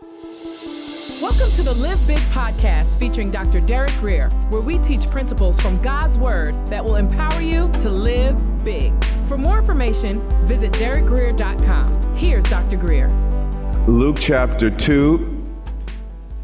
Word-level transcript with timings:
Welcome 0.00 1.50
to 1.56 1.62
the 1.64 1.74
Live 1.76 2.06
Big 2.06 2.18
podcast 2.30 3.00
featuring 3.00 3.32
Dr. 3.32 3.60
Derek 3.60 3.90
Grier, 3.98 4.28
where 4.50 4.62
we 4.62 4.78
teach 4.78 5.10
principles 5.10 5.60
from 5.60 5.82
God's 5.82 6.16
Word 6.16 6.54
that 6.68 6.84
will 6.84 6.94
empower 6.94 7.40
you 7.40 7.68
to 7.80 7.90
live 7.90 8.64
big. 8.64 8.92
For 9.24 9.36
more 9.36 9.58
information, 9.58 10.20
visit 10.44 10.70
derekgrier.com. 10.74 12.14
Here's 12.14 12.44
Dr. 12.44 12.76
Grier. 12.76 13.08
Luke 13.88 14.18
chapter 14.20 14.70
2, 14.70 15.42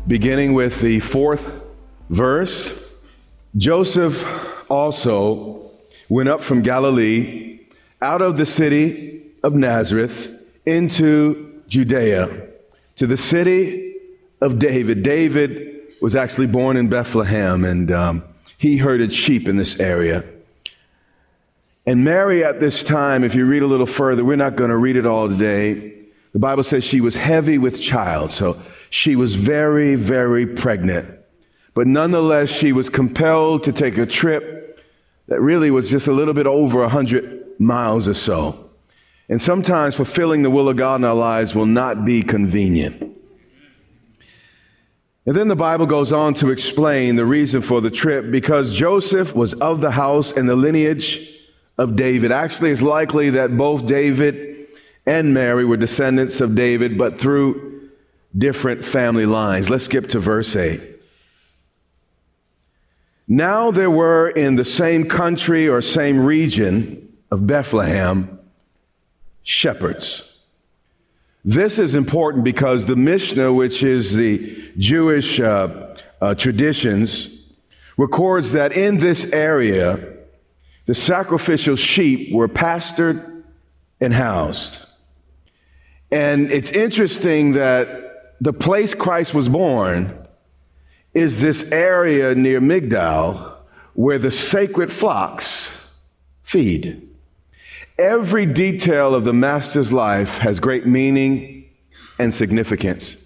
beginning 0.09 0.52
with 0.52 0.80
the 0.80 0.98
fourth 0.98 1.48
verse. 2.11 2.75
Joseph 3.57 4.27
also 4.68 5.71
went 6.09 6.29
up 6.29 6.43
from 6.43 6.61
Galilee 6.61 7.61
out 8.02 8.21
of 8.21 8.36
the 8.36 8.46
city 8.46 9.23
of 9.45 9.55
Nazareth 9.55 10.29
into 10.66 11.62
Judea 11.68 12.48
to 12.96 13.06
the 13.06 13.16
city 13.16 13.95
of 14.41 14.59
David. 14.59 15.02
David 15.02 15.82
was 16.00 16.14
actually 16.14 16.46
born 16.46 16.77
in 16.77 16.88
Bethlehem 16.88 17.64
and 17.64 17.91
um, 17.91 18.24
he 18.59 18.77
herded 18.77 19.12
sheep 19.12 19.48
in 19.48 19.56
this 19.56 19.78
area. 19.80 20.24
And 21.86 22.05
Mary, 22.05 22.45
at 22.45 22.60
this 22.60 22.83
time, 22.83 23.24
if 23.24 23.34
you 23.34 23.45
read 23.45 23.62
a 23.62 23.66
little 23.66 23.86
further, 23.86 24.24
we're 24.24 24.36
not 24.36 24.56
going 24.56 24.70
to 24.70 24.77
read 24.77 24.96
it 24.96 25.06
all 25.06 25.28
today. 25.28 25.92
The 26.33 26.38
Bible 26.38 26.62
says 26.62 26.83
she 26.83 27.00
was 27.00 27.16
heavy 27.16 27.59
with 27.59 27.80
child, 27.80 28.33
so 28.33 28.60
she 28.88 29.16
was 29.16 29.34
very, 29.34 29.95
very 29.95 30.47
pregnant. 30.47 31.19
But 31.74 31.86
nonetheless, 31.86 32.48
she 32.48 32.72
was 32.72 32.88
compelled 32.88 33.64
to 33.64 33.72
take 33.72 33.98
a 33.98 34.06
trip 34.06 34.80
that 35.27 35.41
really 35.41 35.70
was 35.70 35.91
just 35.91 36.06
a 36.06 36.12
little 36.12 36.34
bit 36.34 36.47
over 36.47 36.80
100 36.80 37.61
miles 37.61 38.08
or 38.08 38.14
so. 38.14 38.63
And 39.28 39.41
sometimes 39.41 39.95
fulfilling 39.95 40.42
the 40.42 40.51
will 40.51 40.69
of 40.69 40.77
God 40.77 40.96
in 40.96 41.05
our 41.05 41.14
lives 41.14 41.55
will 41.55 41.66
not 41.66 42.05
be 42.05 42.23
convenient. 42.23 43.14
And 45.27 45.34
then 45.34 45.48
the 45.48 45.56
Bible 45.56 45.87
goes 45.87 46.12
on 46.12 46.34
to 46.34 46.50
explain 46.50 47.17
the 47.17 47.25
reason 47.25 47.62
for 47.62 47.80
the 47.80 47.91
trip 47.91 48.30
because 48.30 48.75
Joseph 48.75 49.34
was 49.34 49.55
of 49.55 49.80
the 49.80 49.92
house 49.92 50.33
and 50.33 50.47
the 50.48 50.56
lineage 50.56 51.30
of 51.78 51.97
David. 51.97 52.30
Actually, 52.30 52.70
it's 52.70 52.83
likely 52.83 53.30
that 53.30 53.56
both 53.56 53.86
David 53.86 54.69
and 55.06 55.33
Mary 55.33 55.64
were 55.64 55.78
descendants 55.78 56.42
of 56.42 56.55
David, 56.55 56.98
but 56.98 57.19
through 57.19 57.91
different 58.36 58.84
family 58.84 59.27
lines. 59.27 59.70
Let's 59.70 59.84
skip 59.84 60.08
to 60.11 60.19
verse 60.19 60.55
8. 60.55 60.80
Now 63.27 63.70
there 63.70 63.91
were 63.91 64.28
in 64.28 64.56
the 64.56 64.64
same 64.64 65.08
country 65.08 65.67
or 65.67 65.80
same 65.80 66.20
region 66.20 67.17
of 67.30 67.47
Bethlehem 67.47 68.33
shepherds 69.45 70.25
this 71.45 71.78
is 71.78 71.95
important 71.95 72.42
because 72.42 72.87
the 72.87 72.97
Mishnah, 72.97 73.53
which 73.53 73.83
is 73.83 74.14
the 74.14 74.73
Jewish 74.78 75.39
uh, 75.39 75.95
uh, 76.20 76.34
traditions, 76.34 77.28
records 77.98 78.53
that 78.53 78.73
in 78.73 78.97
this 78.97 79.27
area, 79.27 80.14
the 80.86 80.95
sacrificial 80.95 81.77
sheep 81.77 82.33
were 82.33 82.48
pastured 82.48 83.45
and 84.01 84.14
housed. 84.14 84.81
And 86.11 86.51
it's 86.51 86.70
interesting 86.70 87.53
that 87.53 88.36
the 88.41 88.53
place 88.53 88.95
Christ 88.95 89.34
was 89.34 89.48
born 89.48 90.27
is 91.12 91.42
this 91.42 91.62
area 91.64 92.34
near 92.34 92.61
Migdal 92.61 93.55
where 93.92 94.19
the 94.19 94.31
sacred 94.31 94.91
flocks 94.91 95.69
feed. 96.42 97.14
Every 97.98 98.45
detail 98.45 99.14
of 99.14 99.25
the 99.25 99.33
Master's 99.33 99.92
life 99.92 100.39
has 100.39 100.59
great 100.59 100.87
meaning 100.87 101.70
and 102.19 102.34
significance. 102.34 103.17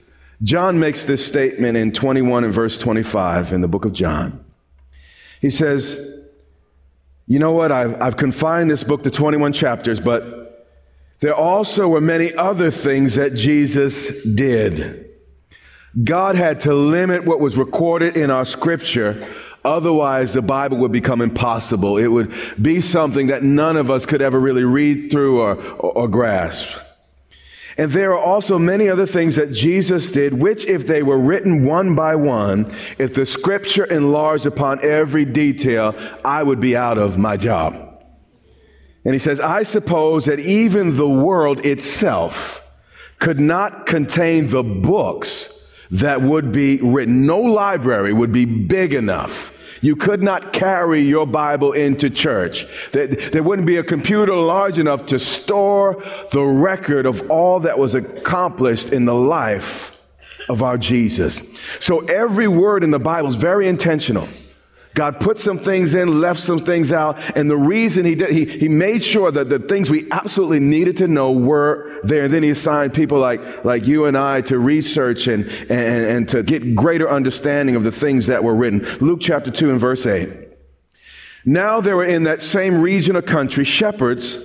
John 0.43 0.79
makes 0.79 1.07
this 1.07 1.27
statement 1.27 1.77
in 1.77 1.93
21 1.93 2.45
and 2.45 2.53
verse 2.53 2.79
25 2.79 3.53
in 3.53 3.61
the 3.61 3.69
book 3.69 3.85
of 3.85 3.93
John. 3.93 4.45
He 5.41 5.51
says, 5.51 5.99
You 7.27 7.39
know 7.39 7.53
what? 7.53 7.73
I've, 7.73 8.01
I've 8.01 8.17
confined 8.17 8.71
this 8.71 8.85
book 8.85 9.03
to 9.05 9.11
21 9.11 9.53
chapters, 9.55 10.01
but 10.01 10.69
there 11.21 11.35
also 11.35 11.89
were 11.89 12.01
many 12.01 12.35
other 12.35 12.71
things 12.71 13.15
that 13.15 13.35
Jesus 13.35 14.23
did. 14.23 15.07
God 16.05 16.37
had 16.37 16.61
to 16.61 16.75
limit 16.75 17.25
what 17.25 17.41
was 17.41 17.57
recorded 17.57 18.17
in 18.17 18.31
our 18.31 18.45
scripture 18.45 19.27
Otherwise, 19.65 20.33
the 20.33 20.43
Bible 20.43 20.79
would 20.79 20.93
become 20.93 21.21
impossible. 21.21 21.99
It 21.99 22.09
would 22.09 22.33
be 22.61 22.81
something 22.81 23.27
that 23.29 23.43
none 23.43 23.77
of 23.77 23.91
us 23.91 24.07
could 24.07 24.23
ever 24.23 24.39
really 24.39 24.65
read 24.65 25.11
through 25.11 25.41
or, 25.41 25.57
or, 25.57 25.93
or 25.93 26.09
grasp. 26.09 26.69
And 27.77 27.93
there 27.93 28.13
are 28.13 28.19
also 28.19 28.59
many 28.59 28.89
other 28.89 29.07
things 29.07 29.37
that 29.37 29.53
Jesus 29.53 30.11
did, 30.11 30.35
which, 30.35 30.67
if 30.67 30.87
they 30.87 31.03
were 31.03 31.19
written 31.19 31.65
one 31.65 31.95
by 31.95 32.17
one, 32.17 32.67
if 32.99 33.15
the 33.15 33.25
scripture 33.25 33.85
enlarged 33.85 34.47
upon 34.47 34.85
every 34.85 35.25
detail, 35.25 35.95
I 36.25 36.43
would 36.43 36.61
be 36.61 36.77
out 36.77 36.99
of 36.99 37.19
my 37.19 37.37
job. 37.37 37.75
And 39.05 39.15
he 39.15 39.21
says, 39.21 39.41
I 39.41 39.63
suppose 39.63 40.25
that 40.25 40.41
even 40.41 40.97
the 40.97 41.09
world 41.09 41.65
itself 41.65 42.63
could 43.21 43.39
not 43.39 43.87
contain 43.87 44.49
the 44.49 44.65
books 44.65 45.49
that 45.91 46.23
would 46.23 46.53
be 46.53 46.81
written. 46.81 47.27
No 47.27 47.41
library 47.41 48.13
would 48.13 48.33
be 48.33 48.45
big 48.45 48.95
enough 48.95 49.53
you 49.81 49.97
could 49.97 50.23
not 50.23 50.53
carry 50.53 51.01
your 51.01 51.27
Bible 51.27 51.73
into 51.73 52.11
church. 52.11 52.67
There 52.93 53.43
wouldn't 53.43 53.67
be 53.67 53.77
a 53.77 53.85
computer 53.85 54.35
large 54.35 54.79
enough 54.79 55.07
to 55.07 55.19
store 55.19 56.03
the 56.33 56.43
record 56.43 57.07
of 57.07 57.31
all 57.31 57.61
that 57.61 57.79
was 57.79 57.95
accomplished 57.95 58.91
in 58.93 59.05
the 59.05 59.15
life 59.15 59.95
of 60.49 60.63
our 60.63 60.79
Jesus. 60.79 61.41
So 61.81 62.01
every 62.01 62.49
word 62.49 62.83
in 62.83 62.91
the 62.91 62.99
Bible 62.99 63.29
is 63.29 63.37
very 63.37 63.69
intentional. 63.69 64.29
God 64.99 65.21
put 65.21 65.39
some 65.39 65.61
things 65.61 65.95
in, 65.95 66.21
left 66.21 66.41
some 66.41 66.59
things 66.59 66.91
out, 66.91 67.17
and 67.37 67.49
the 67.49 67.57
reason 67.57 68.05
he 68.05 68.17
did, 68.17 68.31
he, 68.31 68.47
he 68.47 68.67
made 68.67 69.05
sure 69.05 69.31
that 69.31 69.49
the 69.49 69.61
things 69.61 69.89
we 69.89 70.11
absolutely 70.11 70.59
needed 70.59 70.97
to 70.97 71.07
know 71.07 71.31
were 71.31 72.01
there. 72.03 72.25
And 72.25 72.35
then 72.35 72.43
he 72.43 72.51
assigned 72.51 72.95
people 72.95 73.21
like, 73.21 73.65
like 73.65 73.87
you 73.87 74.07
and 74.07 74.19
I 74.19 74.41
to 74.41 74.59
research 74.59 75.29
and, 75.29 75.45
and, 75.71 75.71
and 75.71 76.29
to 76.31 76.43
get 76.43 76.75
greater 76.75 77.09
understanding 77.09 77.77
of 77.77 77.85
the 77.85 77.93
things 77.93 78.27
that 78.27 78.43
were 78.43 78.57
written. 78.57 78.81
Luke 79.01 79.21
chapter 79.23 79.53
2 79.53 79.71
and 79.71 79.79
verse 79.79 80.05
8. 80.05 80.31
Now 81.45 81.81
there 81.81 81.95
were 81.95 82.05
in 82.05 82.25
that 82.25 82.43
same 82.43 82.83
region 82.83 83.15
of 83.15 83.25
country 83.25 83.63
shepherds 83.63 84.37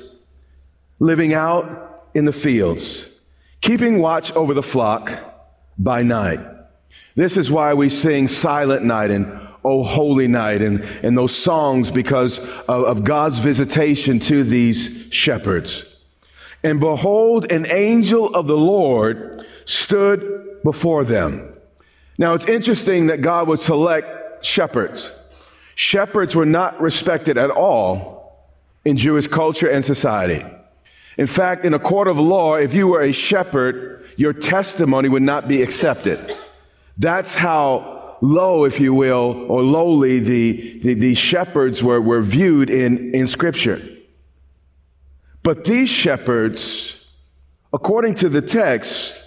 living 1.00 1.34
out 1.34 2.12
in 2.14 2.25
the 2.25 2.31
fields, 2.31 3.09
keeping 3.59 3.97
watch 3.97 4.31
over 4.34 4.53
the 4.53 4.62
flock 4.62 5.12
by 5.80 6.03
night. 6.03 6.41
This 7.16 7.38
is 7.38 7.50
why 7.50 7.74
we 7.74 7.90
sing 7.90 8.28
Silent 8.28 8.85
Night 8.85 9.09
and 9.09 9.43
Oh 9.63 9.84
Holy 9.84 10.28
Night 10.28 10.62
and, 10.62 10.81
and 11.03 11.18
those 11.18 11.35
songs 11.35 11.91
because 11.91 12.40
of, 12.40 12.68
of 12.68 13.03
God's 13.03 13.40
visitation 13.40 14.19
to 14.22 14.44
these 14.44 15.07
shepherds. 15.12 15.85
And 16.63 16.79
behold, 16.79 17.51
an 17.51 17.66
angel 17.69 18.29
of 18.29 18.47
the 18.47 18.57
Lord 18.57 19.46
stood 19.66 20.62
before 20.63 21.03
them. 21.03 21.53
Now 22.18 22.34
it's 22.34 22.46
interesting 22.46 23.07
that 23.07 23.22
God 23.22 23.47
would 23.47 23.59
select 23.59 24.46
shepherds. 24.46 25.12
Shepherds 25.75 26.35
were 26.35 26.46
not 26.46 26.79
respected 26.79 27.38
at 27.38 27.50
all 27.50 28.47
in 28.85 28.97
Jewish 28.97 29.28
culture 29.28 29.69
and 29.69 29.84
society. 29.84 30.46
In 31.18 31.28
fact, 31.28 31.66
in 31.66 31.73
a 31.73 31.79
court 31.79 32.07
of 32.07 32.19
law, 32.19 32.56
if 32.56 32.73
you 32.73 32.88
were 32.88 33.02
a 33.02 33.12
shepherd, 33.12 34.06
your 34.18 34.34
testimony 34.34 35.09
would 35.09 35.22
not 35.22 35.47
be 35.47 35.62
accepted. 35.62 36.35
That's 36.97 37.35
how 37.35 37.93
low, 38.23 38.63
if 38.63 38.79
you 38.79 38.94
will, 38.94 39.45
or 39.50 39.61
lowly 39.61 40.17
the, 40.17 40.79
the, 40.79 40.94
the 40.94 41.13
shepherds 41.13 41.84
were, 41.84 42.00
were 42.00 42.22
viewed 42.22 42.69
in, 42.69 43.13
in 43.13 43.28
Scripture. 43.28 43.85
But 45.44 45.66
these 45.66 45.89
shepherds, 45.89 47.06
according 47.73 48.13
to 48.16 48.29
the 48.29 48.41
text, 48.41 49.22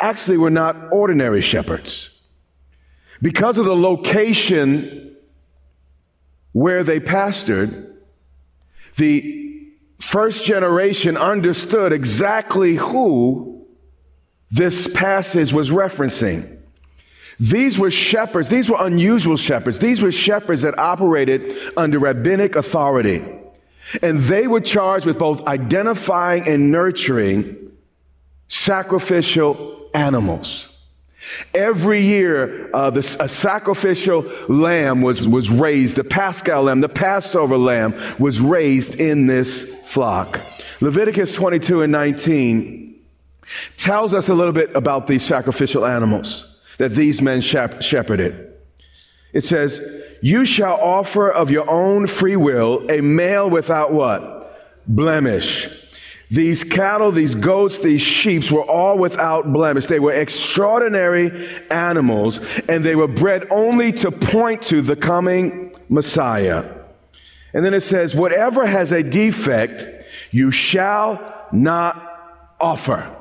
actually 0.00 0.38
were 0.38 0.50
not 0.50 0.90
ordinary 0.90 1.42
shepherds. 1.42 2.08
Because 3.20 3.58
of 3.58 3.66
the 3.66 3.76
location 3.76 5.14
where 6.52 6.82
they 6.82 7.00
pastored, 7.00 7.92
the 8.96 9.68
first 9.98 10.46
generation 10.46 11.18
understood 11.18 11.92
exactly 11.92 12.76
who 12.76 13.66
this 14.50 14.88
passage 14.94 15.52
was 15.52 15.68
referencing. 15.68 16.59
These 17.40 17.78
were 17.78 17.90
shepherds. 17.90 18.50
These 18.50 18.68
were 18.68 18.76
unusual 18.78 19.38
shepherds. 19.38 19.78
These 19.78 20.02
were 20.02 20.12
shepherds 20.12 20.60
that 20.60 20.78
operated 20.78 21.56
under 21.74 21.98
rabbinic 21.98 22.54
authority. 22.54 23.24
And 24.02 24.20
they 24.20 24.46
were 24.46 24.60
charged 24.60 25.06
with 25.06 25.18
both 25.18 25.44
identifying 25.46 26.46
and 26.46 26.70
nurturing 26.70 27.72
sacrificial 28.46 29.88
animals. 29.94 30.68
Every 31.54 32.04
year, 32.04 32.70
uh, 32.74 32.90
the, 32.90 33.16
a 33.18 33.28
sacrificial 33.28 34.20
lamb 34.48 35.00
was, 35.00 35.26
was 35.26 35.50
raised. 35.50 35.96
The 35.96 36.04
paschal 36.04 36.64
lamb, 36.64 36.82
the 36.82 36.88
Passover 36.90 37.56
lamb, 37.56 37.94
was 38.18 38.38
raised 38.38 39.00
in 39.00 39.26
this 39.26 39.62
flock. 39.86 40.40
Leviticus 40.82 41.32
22 41.32 41.82
and 41.82 41.92
19 41.92 43.00
tells 43.78 44.12
us 44.12 44.28
a 44.28 44.34
little 44.34 44.52
bit 44.52 44.74
about 44.76 45.06
these 45.06 45.24
sacrificial 45.24 45.86
animals 45.86 46.49
that 46.80 46.94
these 46.94 47.20
men 47.20 47.42
shepherded. 47.42 48.54
It 49.34 49.44
says, 49.44 49.82
You 50.22 50.46
shall 50.46 50.80
offer 50.80 51.30
of 51.30 51.50
your 51.50 51.68
own 51.68 52.06
free 52.06 52.36
will 52.36 52.90
a 52.90 53.02
male 53.02 53.50
without 53.50 53.92
what? 53.92 54.58
Blemish. 54.86 55.68
These 56.30 56.64
cattle, 56.64 57.12
these 57.12 57.34
goats, 57.34 57.80
these 57.80 58.00
sheep 58.00 58.50
were 58.50 58.64
all 58.64 58.96
without 58.96 59.52
blemish. 59.52 59.86
They 59.86 60.00
were 60.00 60.14
extraordinary 60.14 61.50
animals, 61.70 62.40
and 62.66 62.82
they 62.82 62.94
were 62.96 63.08
bred 63.08 63.46
only 63.50 63.92
to 63.92 64.10
point 64.10 64.62
to 64.62 64.80
the 64.80 64.96
coming 64.96 65.76
Messiah. 65.90 66.64
And 67.52 67.62
then 67.62 67.74
it 67.74 67.82
says, 67.82 68.14
Whatever 68.14 68.64
has 68.64 68.90
a 68.90 69.02
defect, 69.02 70.02
you 70.30 70.50
shall 70.50 71.46
not 71.52 72.56
offer 72.58 73.18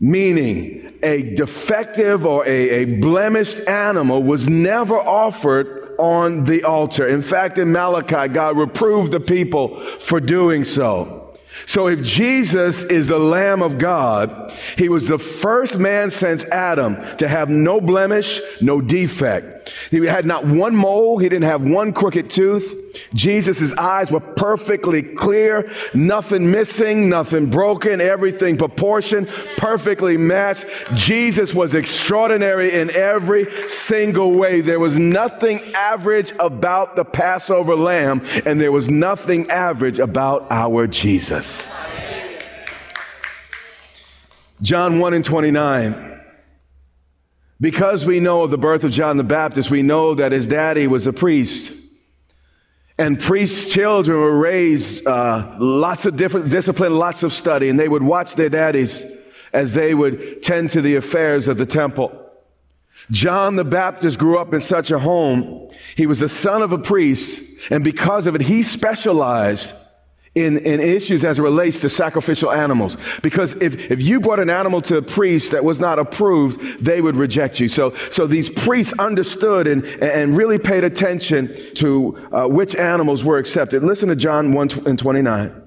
meaning 0.00 0.92
a 1.02 1.34
defective 1.34 2.26
or 2.26 2.46
a, 2.46 2.70
a, 2.70 2.84
blemished 3.00 3.58
animal 3.68 4.22
was 4.22 4.48
never 4.48 4.98
offered 4.98 5.94
on 5.98 6.44
the 6.44 6.64
altar. 6.64 7.06
In 7.06 7.22
fact, 7.22 7.58
in 7.58 7.72
Malachi, 7.72 8.28
God 8.28 8.56
reproved 8.56 9.12
the 9.12 9.20
people 9.20 9.80
for 10.00 10.20
doing 10.20 10.64
so. 10.64 11.36
So 11.66 11.86
if 11.86 12.02
Jesus 12.02 12.82
is 12.82 13.08
the 13.08 13.18
Lamb 13.18 13.62
of 13.62 13.78
God, 13.78 14.52
he 14.76 14.88
was 14.88 15.08
the 15.08 15.18
first 15.18 15.78
man 15.78 16.10
since 16.10 16.44
Adam 16.46 17.16
to 17.18 17.28
have 17.28 17.48
no 17.48 17.80
blemish, 17.80 18.40
no 18.60 18.80
defect. 18.80 19.53
He 19.90 20.04
had 20.06 20.26
not 20.26 20.46
one 20.46 20.74
mole. 20.76 21.18
He 21.18 21.28
didn't 21.28 21.44
have 21.44 21.62
one 21.62 21.92
crooked 21.92 22.30
tooth. 22.30 22.80
Jesus' 23.12 23.72
eyes 23.74 24.10
were 24.10 24.20
perfectly 24.20 25.02
clear, 25.02 25.70
nothing 25.94 26.50
missing, 26.50 27.08
nothing 27.08 27.50
broken, 27.50 28.00
everything 28.00 28.56
proportioned, 28.56 29.28
perfectly 29.56 30.16
matched. 30.16 30.66
Jesus 30.94 31.52
was 31.54 31.74
extraordinary 31.74 32.72
in 32.72 32.90
every 32.90 33.68
single 33.68 34.32
way. 34.32 34.60
There 34.60 34.80
was 34.80 34.98
nothing 34.98 35.60
average 35.74 36.32
about 36.38 36.96
the 36.96 37.04
Passover 37.04 37.76
lamb, 37.76 38.24
and 38.46 38.60
there 38.60 38.72
was 38.72 38.88
nothing 38.88 39.50
average 39.50 39.98
about 39.98 40.46
our 40.50 40.86
Jesus. 40.86 41.66
John 44.62 44.98
1 44.98 45.14
and 45.14 45.24
29. 45.24 46.13
Because 47.64 48.04
we 48.04 48.20
know 48.20 48.42
of 48.42 48.50
the 48.50 48.58
birth 48.58 48.84
of 48.84 48.90
John 48.90 49.16
the 49.16 49.24
Baptist, 49.24 49.70
we 49.70 49.80
know 49.80 50.14
that 50.16 50.32
his 50.32 50.46
daddy 50.46 50.86
was 50.86 51.06
a 51.06 51.14
priest. 51.14 51.72
And 52.98 53.18
priests' 53.18 53.72
children 53.72 54.18
were 54.18 54.36
raised 54.36 55.06
uh, 55.06 55.56
lots 55.58 56.04
of 56.04 56.18
different 56.18 56.50
discipline, 56.50 56.94
lots 56.94 57.22
of 57.22 57.32
study, 57.32 57.70
and 57.70 57.80
they 57.80 57.88
would 57.88 58.02
watch 58.02 58.34
their 58.34 58.50
daddies 58.50 59.02
as 59.54 59.72
they 59.72 59.94
would 59.94 60.42
tend 60.42 60.72
to 60.72 60.82
the 60.82 60.96
affairs 60.96 61.48
of 61.48 61.56
the 61.56 61.64
temple. 61.64 62.12
John 63.10 63.56
the 63.56 63.64
Baptist 63.64 64.18
grew 64.18 64.36
up 64.36 64.52
in 64.52 64.60
such 64.60 64.90
a 64.90 64.98
home. 64.98 65.70
He 65.96 66.04
was 66.04 66.20
the 66.20 66.28
son 66.28 66.60
of 66.60 66.70
a 66.70 66.78
priest, 66.78 67.40
and 67.70 67.82
because 67.82 68.26
of 68.26 68.34
it, 68.34 68.42
he 68.42 68.62
specialized 68.62 69.72
in, 70.34 70.58
in 70.58 70.80
issues 70.80 71.24
as 71.24 71.38
it 71.38 71.42
relates 71.42 71.80
to 71.80 71.88
sacrificial 71.88 72.50
animals. 72.50 72.96
Because 73.22 73.54
if, 73.54 73.90
if 73.90 74.02
you 74.02 74.20
brought 74.20 74.40
an 74.40 74.50
animal 74.50 74.80
to 74.82 74.96
a 74.96 75.02
priest 75.02 75.52
that 75.52 75.64
was 75.64 75.78
not 75.78 75.98
approved, 75.98 76.84
they 76.84 77.00
would 77.00 77.16
reject 77.16 77.60
you. 77.60 77.68
So, 77.68 77.94
so 78.10 78.26
these 78.26 78.48
priests 78.48 78.92
understood 78.98 79.66
and, 79.66 79.84
and 79.84 80.36
really 80.36 80.58
paid 80.58 80.82
attention 80.82 81.54
to 81.76 82.28
uh, 82.32 82.48
which 82.48 82.74
animals 82.74 83.24
were 83.24 83.38
accepted. 83.38 83.84
Listen 83.84 84.08
to 84.08 84.16
John 84.16 84.52
1 84.52 84.86
and 84.86 84.98
29. 84.98 85.62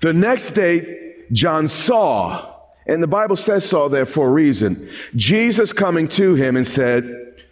The 0.00 0.12
next 0.12 0.52
day, 0.52 1.14
John 1.32 1.68
saw, 1.68 2.54
and 2.86 3.02
the 3.02 3.06
Bible 3.06 3.36
says 3.36 3.64
saw 3.64 3.88
there 3.88 4.06
for 4.06 4.28
a 4.28 4.30
reason, 4.30 4.90
Jesus 5.14 5.72
coming 5.72 6.08
to 6.08 6.34
him 6.34 6.56
and 6.56 6.66
said, 6.66 7.44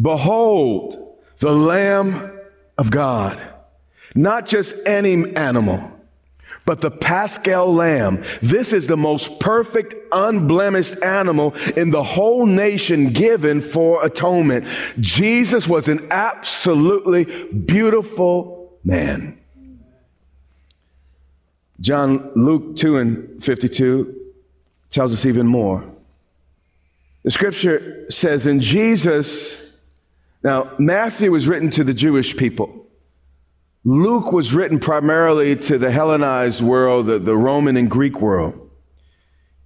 Behold, 0.00 1.16
the 1.38 1.52
Lamb 1.52 2.38
of 2.76 2.90
God. 2.90 3.42
Not 4.14 4.46
just 4.46 4.74
any 4.86 5.34
animal, 5.36 5.90
but 6.64 6.80
the 6.80 6.90
paschal 6.90 7.72
lamb, 7.74 8.24
this 8.40 8.72
is 8.72 8.86
the 8.86 8.96
most 8.96 9.40
perfect, 9.40 9.94
unblemished 10.12 11.02
animal 11.02 11.54
in 11.76 11.90
the 11.90 12.02
whole 12.02 12.46
nation 12.46 13.12
given 13.12 13.60
for 13.60 14.04
atonement. 14.04 14.66
Jesus 15.00 15.66
was 15.66 15.88
an 15.88 16.06
absolutely 16.10 17.24
beautiful 17.52 18.72
man. 18.84 19.38
John 21.80 22.30
Luke 22.36 22.76
2 22.76 22.98
and 22.98 23.42
52 23.42 24.20
tells 24.88 25.12
us 25.12 25.26
even 25.26 25.48
more. 25.48 25.84
The 27.24 27.30
scripture 27.30 28.06
says, 28.08 28.46
in 28.46 28.60
Jesus, 28.60 29.56
now 30.44 30.72
Matthew 30.78 31.32
was 31.32 31.48
written 31.48 31.70
to 31.70 31.84
the 31.84 31.94
Jewish 31.94 32.36
people. 32.36 32.81
Luke 33.84 34.30
was 34.30 34.54
written 34.54 34.78
primarily 34.78 35.56
to 35.56 35.76
the 35.76 35.90
Hellenized 35.90 36.60
world, 36.60 37.06
the, 37.06 37.18
the 37.18 37.36
Roman 37.36 37.76
and 37.76 37.90
Greek 37.90 38.20
world. 38.20 38.70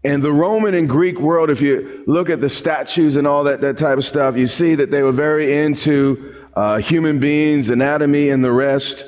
And 0.03 0.23
the 0.23 0.33
Roman 0.33 0.75
and 0.75 0.89
Greek 0.89 1.19
world, 1.19 1.51
if 1.51 1.61
you 1.61 2.05
look 2.07 2.31
at 2.31 2.41
the 2.41 2.49
statues 2.49 3.17
and 3.17 3.27
all 3.27 3.45
that, 3.45 3.61
that 3.61 3.77
type 3.77 3.99
of 3.99 4.05
stuff, 4.05 4.37
you 4.37 4.47
see 4.47 4.75
that 4.77 4.91
they 4.91 5.03
were 5.03 5.13
very 5.13 5.53
into 5.53 6.35
uh, 6.55 6.79
human 6.79 7.19
beings, 7.19 7.69
anatomy, 7.69 8.31
and 8.31 8.43
the 8.43 8.53
rest. 8.53 9.05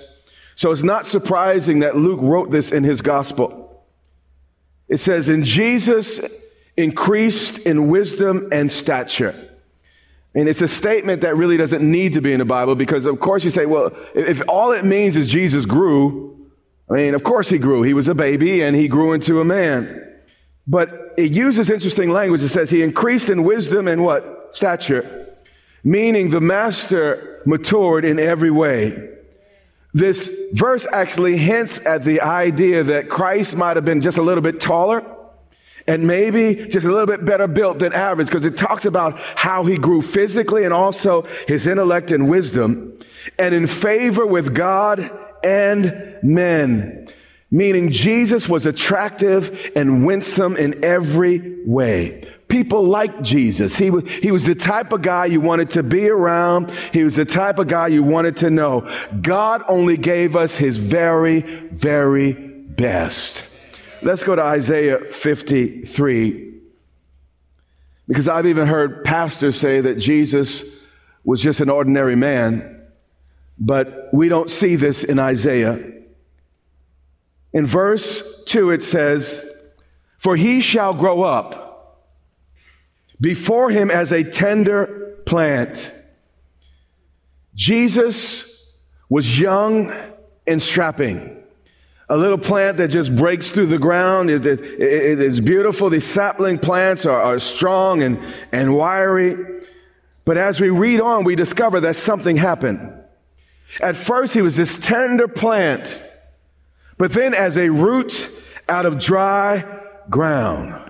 So 0.57 0.73
it's 0.73 0.83
not 0.83 1.07
surprising 1.07 1.79
that 1.79 1.97
Luke 1.97 2.21
wrote 2.21 2.51
this 2.51 2.73
in 2.73 2.85
his 2.85 3.01
gospel. 3.01 3.87
It 4.89 4.99
says, 4.99 5.29
And 5.29 5.45
Jesus 5.45 6.21
increased 6.77 7.59
in 7.59 7.89
wisdom 7.89 8.49
and 8.53 8.71
stature. 8.71 9.48
And 10.39 10.49
it's 10.49 10.63
a 10.63 10.69
statement 10.69 11.23
that 11.23 11.37
really 11.37 11.57
doesn't 11.57 11.83
need 11.83 12.13
to 12.13 12.21
be 12.21 12.33
in 12.33 12.39
the 12.39 12.45
Bible 12.45 12.77
because, 12.77 13.07
of 13.07 13.19
course, 13.19 13.43
you 13.43 13.51
say, 13.51 13.67
well, 13.67 13.91
if 14.15 14.41
all 14.47 14.71
it 14.71 14.85
means 14.85 15.17
is 15.17 15.29
Jesus 15.29 15.67
grew, 15.67 16.49
I 16.89 16.95
mean, 16.95 17.15
of 17.17 17.25
course 17.25 17.49
he 17.49 17.59
grew. 17.59 17.83
He 17.83 17.93
was 17.93 18.07
a 18.07 18.15
baby 18.15 18.63
and 18.63 18.77
he 18.77 18.87
grew 18.87 19.15
into 19.15 19.41
a 19.41 19.45
man. 19.45 20.01
But 20.65 21.15
it 21.19 21.33
uses 21.33 21.69
interesting 21.71 22.11
language. 22.11 22.41
It 22.45 22.51
says 22.51 22.71
he 22.71 22.85
increased 22.85 23.29
in 23.29 23.43
wisdom 23.43 23.89
and 23.89 24.05
what? 24.05 24.51
Stature. 24.53 25.35
Meaning 25.83 26.31
the 26.31 26.41
master 26.41 27.43
matured 27.45 28.05
in 28.05 28.21
every 28.21 28.53
way. 28.53 29.09
This 29.93 30.31
verse 30.53 30.87
actually 30.93 31.37
hints 31.37 31.85
at 31.85 32.05
the 32.05 32.21
idea 32.21 32.85
that 32.85 33.09
Christ 33.09 33.57
might 33.57 33.77
have 33.77 33.85
been 33.85 34.03
just 34.03 34.19
a 34.19 34.23
little 34.23 34.43
bit 34.43 34.61
taller 34.61 35.05
and 35.89 36.07
maybe 36.07 36.69
just 36.69 36.87
a 36.87 36.91
little 36.91 37.07
bit 37.07 37.25
better 37.25 37.49
built 37.49 37.81
than 37.81 37.93
average 37.93 38.29
because 38.29 38.45
it 38.45 38.57
talks 38.57 38.85
about 38.85 39.19
how 39.19 39.65
he 39.65 39.79
grew 39.79 40.03
physically 40.03 40.65
and 40.65 40.73
also 40.73 41.23
his 41.49 41.67
intellect 41.67 42.13
and 42.13 42.29
wisdom 42.29 42.93
and 43.39 43.55
in 43.55 43.67
favor 43.67 44.27
with 44.27 44.55
God 44.55 45.11
and 45.43 46.19
men. 46.23 47.09
Meaning 47.51 47.91
Jesus 47.91 48.47
was 48.47 48.67
attractive 48.67 49.73
and 49.75 50.05
winsome 50.05 50.57
in 50.57 50.85
every 50.85 51.65
way. 51.65 52.23
People 52.49 52.85
liked 52.85 53.23
Jesus. 53.23 53.77
He 53.77 53.91
was, 53.91 54.07
he 54.11 54.31
was 54.31 54.45
the 54.45 54.55
type 54.55 54.93
of 54.93 55.01
guy 55.01 55.27
you 55.27 55.41
wanted 55.41 55.71
to 55.71 55.83
be 55.83 56.11
around. 56.11 56.71
He 56.93 57.03
was 57.03 57.17
the 57.17 57.25
type 57.25 57.59
of 57.59 57.69
guy 57.69 57.89
you 57.89 58.03
wanted 58.03 58.37
to 58.39 58.51
know. 58.51 58.91
God 59.23 59.65
only 59.69 59.97
gave 59.97 60.37
us 60.37 60.57
his 60.57 60.77
very, 60.77 61.41
very 61.41 62.33
best. 62.33 63.45
Let's 64.03 64.23
go 64.23 64.37
to 64.37 64.43
Isaiah 64.43 65.01
53. 65.01 66.55
Because 68.07 68.29
I've 68.29 68.47
even 68.47 68.67
heard 68.67 69.05
pastors 69.05 69.59
say 69.59 69.81
that 69.81 69.97
Jesus 69.97 70.65
was 71.25 71.41
just 71.41 71.61
an 71.61 71.69
ordinary 71.69 72.17
man, 72.17 72.87
but 73.59 74.09
we 74.13 74.29
don't 74.29 74.51
see 74.51 74.77
this 74.77 75.05
in 75.05 75.19
Isaiah. 75.19 75.79
In 77.53 77.67
verse 77.67 78.45
2, 78.45 78.71
it 78.71 78.83
says, 78.83 79.45
For 80.19 80.37
he 80.37 80.61
shall 80.61 80.95
grow 80.95 81.23
up 81.23 82.07
before 83.21 83.71
him 83.71 83.91
as 83.91 84.13
a 84.13 84.23
tender 84.23 85.19
plant. 85.27 85.91
Jesus 87.55 88.77
was 89.09 89.39
young 89.39 89.93
and 90.47 90.63
strapping 90.63 91.39
a 92.09 92.17
little 92.17 92.39
plant 92.39 92.79
that 92.79 92.89
just 92.89 93.15
breaks 93.15 93.51
through 93.51 93.67
the 93.67 93.79
ground. 93.79 94.31
It, 94.31 94.47
it, 94.47 94.61
it 94.61 95.21
is 95.21 95.41
beautiful. 95.41 95.91
These 95.91 96.07
sapling 96.07 96.59
plants 96.59 97.05
are, 97.05 97.21
are 97.21 97.39
strong 97.39 98.03
and, 98.03 98.19
and 98.51 98.75
wiry. 98.75 99.63
But 100.25 100.39
as 100.39 100.61
we 100.61 100.71
read 100.71 101.01
on, 101.01 101.25
we 101.25 101.37
discover 101.37 101.81
that 101.81 101.97
something 101.97 102.37
happened. 102.37 102.95
At 103.83 103.97
first, 103.97 104.33
he 104.33 104.41
was 104.41 104.57
this 104.57 104.79
tender 104.79 105.29
plant, 105.29 106.03
but 106.97 107.13
then 107.13 107.35
as 107.35 107.59
a 107.59 107.69
root 107.69 108.31
out 108.69 108.87
of 108.87 108.99
dry 108.99 109.65
ground 110.09 110.88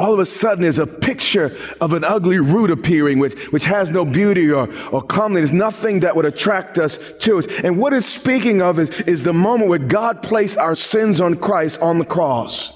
all 0.00 0.14
of 0.14 0.18
a 0.18 0.24
sudden 0.24 0.62
there's 0.62 0.78
a 0.78 0.86
picture 0.86 1.54
of 1.80 1.92
an 1.92 2.04
ugly 2.04 2.38
root 2.38 2.70
appearing, 2.70 3.18
which, 3.18 3.34
which 3.52 3.66
has 3.66 3.90
no 3.90 4.04
beauty 4.04 4.50
or, 4.50 4.66
or 4.88 5.02
comeliness, 5.02 5.52
nothing 5.52 6.00
that 6.00 6.16
would 6.16 6.24
attract 6.24 6.78
us 6.78 6.98
to 7.20 7.38
it. 7.38 7.64
And 7.64 7.78
what 7.78 7.92
it's 7.92 8.06
speaking 8.06 8.62
of 8.62 8.78
is, 8.78 8.88
is 9.02 9.22
the 9.22 9.34
moment 9.34 9.68
where 9.68 9.78
God 9.78 10.22
placed 10.22 10.56
our 10.56 10.74
sins 10.74 11.20
on 11.20 11.36
Christ 11.36 11.78
on 11.80 11.98
the 11.98 12.06
cross. 12.06 12.72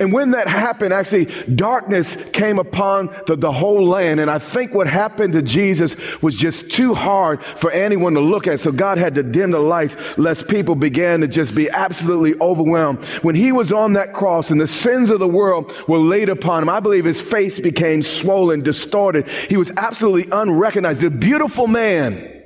And 0.00 0.12
when 0.12 0.32
that 0.32 0.48
happened, 0.48 0.92
actually, 0.92 1.26
darkness 1.54 2.16
came 2.32 2.58
upon 2.58 3.14
the, 3.26 3.36
the, 3.36 3.52
whole 3.52 3.86
land. 3.86 4.18
And 4.18 4.28
I 4.30 4.38
think 4.38 4.74
what 4.74 4.88
happened 4.88 5.32
to 5.34 5.42
Jesus 5.42 5.94
was 6.20 6.34
just 6.34 6.70
too 6.70 6.92
hard 6.92 7.42
for 7.56 7.70
anyone 7.70 8.14
to 8.14 8.20
look 8.20 8.46
at. 8.46 8.60
So 8.60 8.72
God 8.72 8.98
had 8.98 9.14
to 9.14 9.22
dim 9.22 9.52
the 9.52 9.60
lights 9.60 9.96
lest 10.18 10.48
people 10.48 10.74
began 10.74 11.20
to 11.20 11.28
just 11.28 11.54
be 11.54 11.70
absolutely 11.70 12.38
overwhelmed. 12.40 13.04
When 13.22 13.36
he 13.36 13.52
was 13.52 13.72
on 13.72 13.92
that 13.92 14.12
cross 14.12 14.50
and 14.50 14.60
the 14.60 14.66
sins 14.66 15.08
of 15.10 15.20
the 15.20 15.28
world 15.28 15.72
were 15.86 15.98
laid 15.98 16.28
upon 16.28 16.64
him, 16.64 16.68
I 16.68 16.80
believe 16.80 17.04
his 17.04 17.20
face 17.20 17.60
became 17.60 18.02
swollen, 18.02 18.62
distorted. 18.62 19.28
He 19.28 19.56
was 19.56 19.70
absolutely 19.76 20.30
unrecognized. 20.32 21.00
The 21.00 21.10
beautiful 21.10 21.68
man 21.68 22.42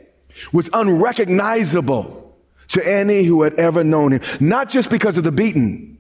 was 0.53 0.69
unrecognizable 0.73 2.37
to 2.69 2.87
any 2.87 3.25
who 3.25 3.43
had 3.43 3.55
ever 3.55 3.83
known 3.83 4.13
him, 4.13 4.21
not 4.41 4.69
just 4.69 4.91
because 4.91 5.17
of 5.17 5.25
the 5.25 5.33
beating 5.33 5.91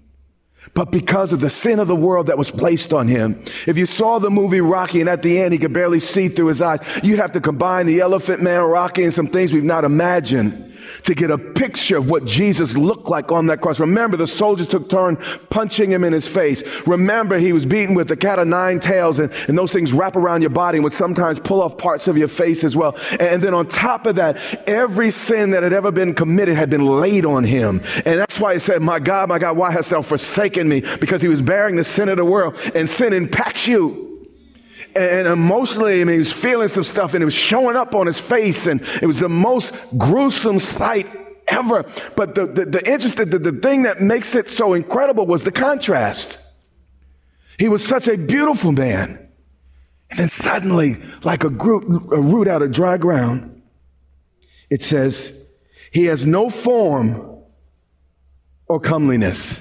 but 0.74 0.90
because 0.90 1.32
of 1.32 1.40
the 1.40 1.50
sin 1.50 1.78
of 1.78 1.88
the 1.88 1.96
world 1.96 2.26
that 2.26 2.38
was 2.38 2.50
placed 2.50 2.92
on 2.92 3.08
him. 3.08 3.42
If 3.66 3.76
you 3.76 3.86
saw 3.86 4.18
the 4.18 4.30
movie 4.30 4.60
Rocky 4.60 5.00
and 5.00 5.08
at 5.08 5.22
the 5.22 5.40
end 5.40 5.52
he 5.52 5.58
could 5.58 5.72
barely 5.72 6.00
see 6.00 6.28
through 6.28 6.46
his 6.46 6.62
eyes, 6.62 6.80
you'd 7.02 7.18
have 7.18 7.32
to 7.32 7.40
combine 7.40 7.86
the 7.86 8.00
elephant 8.00 8.42
man 8.42 8.62
Rocky 8.62 9.04
and 9.04 9.14
some 9.14 9.26
things 9.26 9.52
we've 9.52 9.64
not 9.64 9.84
imagined 9.84 10.69
to 11.10 11.14
get 11.14 11.30
a 11.30 11.38
picture 11.38 11.96
of 11.96 12.08
what 12.08 12.24
Jesus 12.24 12.76
looked 12.76 13.08
like 13.08 13.32
on 13.32 13.46
that 13.46 13.60
cross. 13.60 13.80
Remember, 13.80 14.16
the 14.16 14.28
soldiers 14.28 14.68
took 14.68 14.88
turn 14.88 15.16
punching 15.50 15.90
him 15.90 16.04
in 16.04 16.12
his 16.12 16.28
face. 16.28 16.62
Remember, 16.86 17.36
he 17.36 17.52
was 17.52 17.66
beaten 17.66 17.96
with 17.96 18.06
the 18.06 18.16
cat 18.16 18.38
of 18.38 18.46
nine 18.46 18.78
tails, 18.78 19.18
and, 19.18 19.32
and 19.48 19.58
those 19.58 19.72
things 19.72 19.92
wrap 19.92 20.14
around 20.14 20.42
your 20.42 20.50
body 20.50 20.78
and 20.78 20.84
would 20.84 20.92
sometimes 20.92 21.40
pull 21.40 21.62
off 21.62 21.76
parts 21.76 22.06
of 22.06 22.16
your 22.16 22.28
face 22.28 22.62
as 22.62 22.76
well. 22.76 22.96
And, 23.12 23.22
and 23.22 23.42
then 23.42 23.54
on 23.54 23.66
top 23.66 24.06
of 24.06 24.14
that, 24.16 24.36
every 24.68 25.10
sin 25.10 25.50
that 25.50 25.64
had 25.64 25.72
ever 25.72 25.90
been 25.90 26.14
committed 26.14 26.56
had 26.56 26.70
been 26.70 26.86
laid 26.86 27.26
on 27.26 27.42
him. 27.42 27.82
And 28.04 28.20
that's 28.20 28.38
why 28.38 28.52
he 28.52 28.60
said, 28.60 28.80
My 28.80 29.00
God, 29.00 29.28
my 29.28 29.40
God, 29.40 29.56
why 29.56 29.72
hast 29.72 29.90
thou 29.90 30.02
forsaken 30.02 30.68
me? 30.68 30.84
Because 31.00 31.22
he 31.22 31.28
was 31.28 31.42
bearing 31.42 31.74
the 31.74 31.84
sin 31.84 32.08
of 32.08 32.18
the 32.18 32.24
world, 32.24 32.56
and 32.74 32.88
sin 32.88 33.12
impacts 33.12 33.66
you 33.66 34.09
and 34.96 35.28
emotionally, 35.28 36.00
I 36.00 36.04
mean, 36.04 36.14
he 36.14 36.18
was 36.18 36.32
feeling 36.32 36.68
some 36.68 36.84
stuff 36.84 37.14
and 37.14 37.22
it 37.22 37.24
was 37.24 37.34
showing 37.34 37.76
up 37.76 37.94
on 37.94 38.06
his 38.06 38.18
face, 38.20 38.66
and 38.66 38.80
it 39.00 39.06
was 39.06 39.20
the 39.20 39.28
most 39.28 39.72
gruesome 39.96 40.60
sight 40.60 41.06
ever. 41.48 41.84
But 42.16 42.34
the, 42.34 42.46
the, 42.46 42.64
the 42.64 42.90
interesting, 42.90 43.30
the, 43.30 43.38
the 43.38 43.52
thing 43.52 43.82
that 43.82 44.00
makes 44.00 44.34
it 44.34 44.50
so 44.50 44.74
incredible 44.74 45.26
was 45.26 45.44
the 45.44 45.52
contrast. 45.52 46.38
He 47.58 47.68
was 47.68 47.84
such 47.86 48.08
a 48.08 48.16
beautiful 48.16 48.72
man. 48.72 49.28
And 50.10 50.18
then 50.18 50.28
suddenly, 50.28 50.96
like 51.22 51.44
a, 51.44 51.50
group, 51.50 51.84
a 52.10 52.20
root 52.20 52.48
out 52.48 52.62
of 52.62 52.72
dry 52.72 52.96
ground, 52.96 53.62
it 54.68 54.82
says, 54.82 55.32
He 55.92 56.06
has 56.06 56.26
no 56.26 56.50
form 56.50 57.38
or 58.66 58.80
comeliness. 58.80 59.60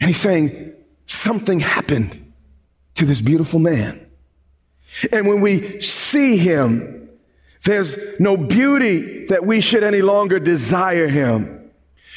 And 0.00 0.08
he's 0.08 0.20
saying, 0.20 0.72
Something 1.04 1.60
happened 1.60 2.23
to 2.94 3.04
this 3.04 3.20
beautiful 3.20 3.58
man. 3.58 4.06
And 5.12 5.26
when 5.26 5.40
we 5.40 5.80
see 5.80 6.36
him, 6.36 7.08
there's 7.64 7.96
no 8.20 8.36
beauty 8.36 9.26
that 9.26 9.44
we 9.44 9.60
should 9.60 9.82
any 9.82 10.02
longer 10.02 10.38
desire 10.38 11.08
him. 11.08 11.70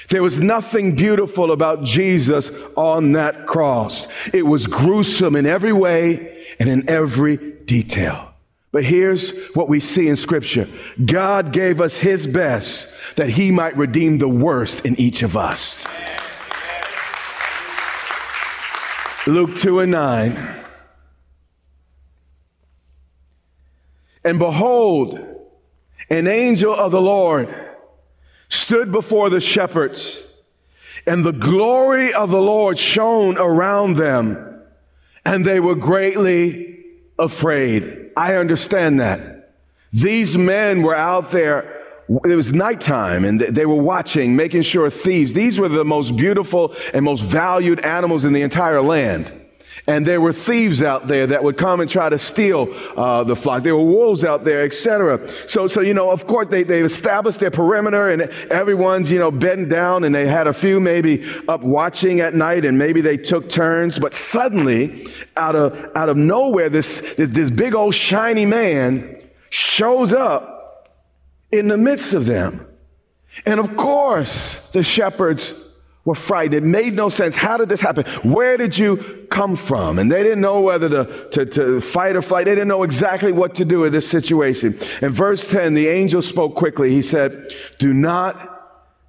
There 0.10 0.24
was 0.24 0.40
nothing 0.40 0.96
beautiful 0.96 1.52
about 1.52 1.84
Jesus 1.84 2.52
on 2.76 3.14
that 3.14 3.48
cross. 3.48 4.08
It 4.34 4.44
was 4.44 4.68
gruesome 4.68 5.36
in 5.36 5.46
every 5.46 5.74
way 5.74 6.46
and 6.60 6.70
in 6.70 6.90
every 6.90 7.38
detail. 7.38 8.34
But 8.72 8.84
here's 8.84 9.32
what 9.54 9.70
we 9.70 9.80
see 9.80 10.08
in 10.08 10.16
scripture. 10.16 10.70
God 11.04 11.52
gave 11.52 11.82
us 11.82 11.98
his 11.98 12.28
best 12.28 12.88
that 13.16 13.30
he 13.30 13.50
might 13.52 13.76
redeem 13.76 14.20
the 14.20 14.30
worst 14.30 14.86
in 14.86 15.00
each 15.00 15.24
of 15.24 15.36
us. 15.36 15.86
Luke 19.26 19.58
2 19.58 19.80
and 19.82 19.92
9. 19.92 20.64
And 24.28 24.40
behold, 24.40 25.18
an 26.10 26.28
angel 26.28 26.74
of 26.74 26.92
the 26.92 27.00
Lord 27.00 27.48
stood 28.50 28.92
before 28.92 29.30
the 29.30 29.40
shepherds, 29.40 30.20
and 31.06 31.24
the 31.24 31.32
glory 31.32 32.14
of 32.14 32.30
the 32.30 32.42
Lord 32.42 32.78
shone 32.78 33.38
around 33.38 33.96
them, 33.96 34.64
and 35.24 35.46
they 35.46 35.62
were 35.62 35.76
greatly 35.76 36.84
afraid. 37.18 38.12
I 38.18 38.36
understand 38.36 39.00
that. 39.00 39.54
These 39.94 40.38
men 40.38 40.82
were 40.82 40.96
out 40.96 41.32
there 41.32 41.74
it 42.10 42.36
was 42.36 42.54
nighttime 42.54 43.24
and 43.24 43.40
they 43.40 43.66
were 43.66 43.82
watching, 43.82 44.36
making 44.36 44.64
sure 44.64 44.90
thieves, 44.90 45.34
these 45.34 45.60
were 45.60 45.68
the 45.68 45.84
most 45.84 46.16
beautiful 46.16 46.74
and 46.94 47.04
most 47.04 47.22
valued 47.22 47.82
animals 47.82 48.24
in 48.24 48.32
the 48.32 48.42
entire 48.42 48.82
land. 48.82 49.32
And 49.90 50.06
there 50.06 50.20
were 50.20 50.34
thieves 50.34 50.84
out 50.84 51.08
there 51.08 51.28
that 51.28 51.46
would 51.46 51.58
come 51.58 51.80
and 51.80 51.90
try 51.90 52.10
to 52.10 52.20
steal 52.20 52.68
uh, 52.98 53.24
the 53.24 53.38
flock. 53.38 53.64
There 53.64 53.76
were 53.76 53.86
wolves 53.86 54.26
out 54.26 54.44
there, 54.44 54.64
etc. 54.64 55.30
So, 55.48 55.68
so 55.68 55.80
you 55.80 55.94
know, 55.94 56.12
of 56.12 56.28
course, 56.28 56.48
they, 56.50 56.64
they 56.64 56.82
established 56.82 57.40
their 57.40 57.52
perimeter, 57.52 58.10
and 58.10 58.24
everyone's 58.52 59.10
you 59.10 59.18
know 59.18 59.32
bent 59.32 59.70
down, 59.70 60.04
and 60.04 60.14
they 60.14 60.28
had 60.28 60.46
a 60.46 60.52
few 60.52 60.82
maybe 60.82 61.26
up 61.48 61.62
watching 61.62 62.20
at 62.20 62.34
night, 62.34 62.66
and 62.66 62.78
maybe 62.78 63.00
they 63.00 63.16
took 63.16 63.48
turns. 63.48 63.98
But 63.98 64.14
suddenly, 64.14 65.08
out 65.38 65.56
of 65.56 65.74
out 65.96 66.10
of 66.10 66.18
nowhere, 66.18 66.70
this 66.70 67.16
this, 67.16 67.30
this 67.30 67.50
big 67.50 67.74
old 67.74 67.96
shiny 67.96 68.46
man 68.46 69.24
shows 69.50 70.12
up 70.12 70.98
in 71.50 71.70
the 71.70 71.78
midst 71.78 72.14
of 72.14 72.26
them, 72.26 72.68
and 73.46 73.58
of 73.58 73.78
course, 73.78 74.60
the 74.74 74.84
shepherds 74.84 75.54
were 76.08 76.16
frightened. 76.16 76.56
It 76.56 76.64
made 76.64 76.94
no 76.94 77.10
sense. 77.10 77.36
How 77.36 77.58
did 77.58 77.68
this 77.68 77.82
happen? 77.82 78.06
Where 78.24 78.56
did 78.56 78.78
you 78.78 79.27
come 79.38 79.56
from? 79.56 80.00
And 80.00 80.12
they 80.12 80.24
didn't 80.24 80.42
know 80.42 80.62
whether 80.62 80.90
to, 80.90 81.30
to, 81.30 81.46
to, 81.46 81.82
fight 81.82 82.16
or 82.16 82.24
flight. 82.24 82.46
They 82.46 82.56
didn't 82.56 82.70
know 82.70 82.82
exactly 82.82 83.32
what 83.32 83.54
to 83.56 83.66
do 83.66 83.84
in 83.84 83.92
this 83.92 84.10
situation. 84.10 84.78
In 85.02 85.12
verse 85.12 85.48
10, 85.48 85.76
the 85.76 85.88
angel 85.88 86.24
spoke 86.24 86.56
quickly. 86.56 86.90
He 86.90 87.04
said, 87.04 87.54
Do 87.78 87.94
not 87.94 88.34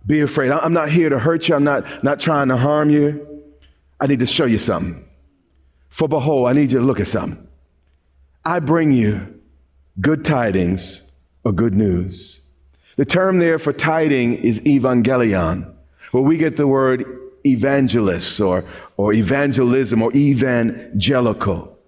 be 0.07 0.21
afraid. 0.21 0.51
I'm 0.51 0.75
not 0.75 0.91
here 0.91 1.09
to 1.09 1.19
hurt 1.19 1.49
you. 1.49 1.55
I'm 1.55 1.65
not, 1.65 2.05
not 2.05 2.21
trying 2.21 2.49
to 2.49 2.59
harm 2.59 2.91
you. 2.91 3.27
I 3.99 4.07
need 4.07 4.21
to 4.21 4.27
show 4.27 4.45
you 4.45 4.59
something. 4.59 5.03
For 5.89 6.07
behold, 6.07 6.47
I 6.47 6.53
need 6.53 6.73
you 6.73 6.79
to 6.81 6.85
look 6.85 7.01
at 7.01 7.07
something. 7.07 7.49
I 8.45 8.61
bring 8.61 8.93
you 8.93 9.41
good 9.99 10.27
tidings 10.27 11.03
or 11.43 11.53
good 11.53 11.75
news. 11.75 12.41
The 12.97 13.07
term 13.07 13.39
there 13.39 13.59
for 13.59 13.73
tiding 13.73 14.35
is 14.35 14.61
evangelion. 14.61 15.75
where 16.13 16.23
we 16.23 16.37
get 16.37 16.57
the 16.57 16.67
word 16.67 17.28
evangelist 17.45 18.41
or, 18.41 18.65
or 18.97 19.13
evangelism 19.13 20.03
or 20.03 20.13
evangelical. 20.15 21.79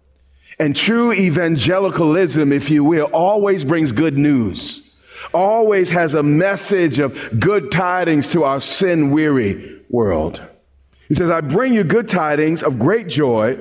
And 0.58 0.76
true 0.76 1.12
evangelicalism, 1.12 2.52
if 2.52 2.70
you 2.70 2.84
will, 2.84 3.06
always 3.06 3.64
brings 3.64 3.92
good 3.92 4.18
news, 4.18 4.82
always 5.32 5.90
has 5.90 6.14
a 6.14 6.22
message 6.22 6.98
of 6.98 7.16
good 7.40 7.70
tidings 7.70 8.28
to 8.28 8.44
our 8.44 8.60
sin 8.60 9.10
weary 9.10 9.80
world. 9.88 10.42
He 11.08 11.14
says, 11.14 11.30
I 11.30 11.40
bring 11.40 11.74
you 11.74 11.82
good 11.82 12.08
tidings 12.08 12.62
of 12.62 12.78
great 12.78 13.08
joy, 13.08 13.58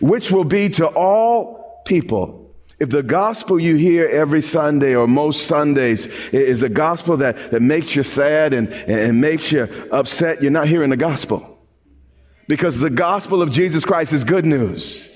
which 0.00 0.30
will 0.30 0.44
be 0.44 0.68
to 0.70 0.86
all 0.86 1.82
people. 1.84 2.41
If 2.82 2.90
the 2.90 3.04
gospel 3.04 3.60
you 3.60 3.76
hear 3.76 4.08
every 4.08 4.42
Sunday 4.42 4.96
or 4.96 5.06
most 5.06 5.46
Sundays 5.46 6.06
is 6.32 6.64
a 6.64 6.68
gospel 6.68 7.16
that, 7.18 7.52
that 7.52 7.62
makes 7.62 7.94
you 7.94 8.02
sad 8.02 8.52
and, 8.52 8.72
and 8.72 9.20
makes 9.20 9.52
you 9.52 9.68
upset, 9.92 10.42
you're 10.42 10.50
not 10.50 10.66
hearing 10.66 10.90
the 10.90 10.96
gospel. 10.96 11.60
Because 12.48 12.80
the 12.80 12.90
gospel 12.90 13.40
of 13.40 13.52
Jesus 13.52 13.84
Christ 13.84 14.12
is 14.12 14.24
good 14.24 14.44
news. 14.44 15.08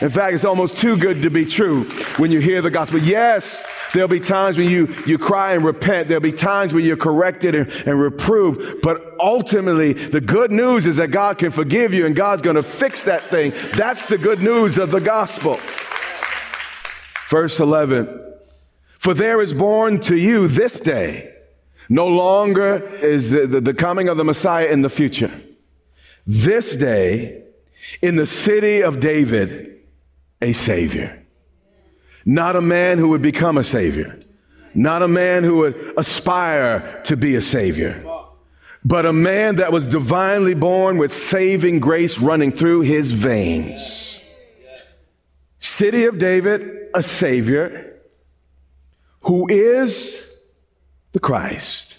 In 0.00 0.08
fact, 0.08 0.34
it's 0.34 0.44
almost 0.44 0.76
too 0.76 0.96
good 0.96 1.22
to 1.22 1.30
be 1.30 1.44
true 1.46 1.90
when 2.18 2.30
you 2.30 2.38
hear 2.38 2.62
the 2.62 2.70
gospel. 2.70 3.00
Yes, 3.00 3.60
there'll 3.92 4.06
be 4.06 4.20
times 4.20 4.56
when 4.56 4.70
you, 4.70 4.94
you 5.04 5.18
cry 5.18 5.54
and 5.54 5.64
repent. 5.64 6.06
There'll 6.06 6.22
be 6.22 6.30
times 6.30 6.72
when 6.72 6.84
you're 6.84 6.96
corrected 6.96 7.56
and, 7.56 7.72
and 7.88 8.00
reproved. 8.00 8.82
But 8.82 9.16
ultimately, 9.18 9.94
the 9.94 10.20
good 10.20 10.52
news 10.52 10.86
is 10.86 10.94
that 10.98 11.08
God 11.08 11.38
can 11.38 11.50
forgive 11.50 11.92
you 11.92 12.06
and 12.06 12.14
God's 12.14 12.40
going 12.40 12.54
to 12.54 12.62
fix 12.62 13.02
that 13.02 13.32
thing. 13.32 13.52
That's 13.76 14.06
the 14.06 14.16
good 14.16 14.38
news 14.38 14.78
of 14.78 14.92
the 14.92 15.00
gospel. 15.00 15.58
Verse 17.30 17.60
11 17.60 18.08
For 18.98 19.14
there 19.14 19.40
is 19.40 19.54
born 19.54 20.00
to 20.00 20.16
you 20.16 20.48
this 20.48 20.80
day, 20.80 21.32
no 21.88 22.08
longer 22.08 22.84
is 22.96 23.30
the, 23.30 23.74
coming 23.74 24.08
of 24.08 24.16
the 24.16 24.24
Messiah 24.24 24.66
in 24.66 24.82
the 24.82 24.90
future. 24.90 25.40
This 26.26 26.76
day, 26.76 27.44
in 28.02 28.16
the 28.16 28.26
city 28.26 28.82
of 28.82 29.00
David, 29.00 29.78
a 30.42 30.52
Savior. 30.52 31.24
Not 32.24 32.56
a 32.56 32.60
man 32.60 32.98
who 32.98 33.08
would 33.10 33.22
become 33.22 33.56
a 33.56 33.64
Savior, 33.64 34.18
not 34.74 35.02
a 35.02 35.08
man 35.08 35.44
who 35.44 35.58
would 35.58 35.94
aspire 35.96 37.00
to 37.04 37.16
be 37.16 37.36
a 37.36 37.42
Savior, 37.42 38.04
but 38.84 39.06
a 39.06 39.12
man 39.12 39.56
that 39.56 39.72
was 39.72 39.86
divinely 39.86 40.54
born 40.54 40.98
with 40.98 41.12
saving 41.12 41.80
grace 41.80 42.18
running 42.18 42.52
through 42.52 42.80
his 42.82 43.12
veins. 43.12 44.20
City 45.58 46.04
of 46.04 46.18
David, 46.18 46.79
a 46.94 47.02
Savior 47.02 47.98
who 49.22 49.46
is 49.48 50.26
the 51.12 51.20
Christ. 51.20 51.98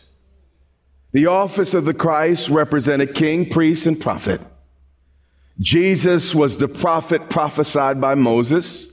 The 1.12 1.28
office 1.28 1.74
of 1.74 1.86
the 1.86 1.94
Christ 1.94 2.50
represented 2.50 3.14
king, 3.14 3.50
priest, 3.50 3.86
and 3.86 4.00
prophet. 4.00 4.42
Jesus 5.60 6.34
was 6.34 6.58
the 6.58 6.68
prophet 6.68 7.30
prophesied 7.30 8.00
by 8.02 8.16
Moses. 8.16 8.88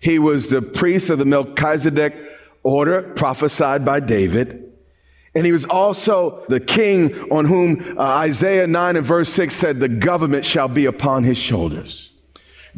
He 0.00 0.18
was 0.18 0.50
the 0.50 0.62
priest 0.62 1.10
of 1.10 1.18
the 1.18 1.24
Melchizedek 1.24 2.14
order 2.62 3.02
prophesied 3.14 3.84
by 3.84 4.00
David. 4.00 4.72
And 5.34 5.44
he 5.44 5.52
was 5.52 5.64
also 5.64 6.44
the 6.48 6.60
king 6.60 7.30
on 7.30 7.46
whom 7.46 7.98
uh, 7.98 8.02
Isaiah 8.02 8.66
9 8.66 8.96
and 8.96 9.04
verse 9.04 9.28
6 9.30 9.54
said, 9.54 9.80
The 9.80 9.88
government 9.88 10.44
shall 10.44 10.68
be 10.68 10.86
upon 10.86 11.24
his 11.24 11.38
shoulders. 11.38 12.13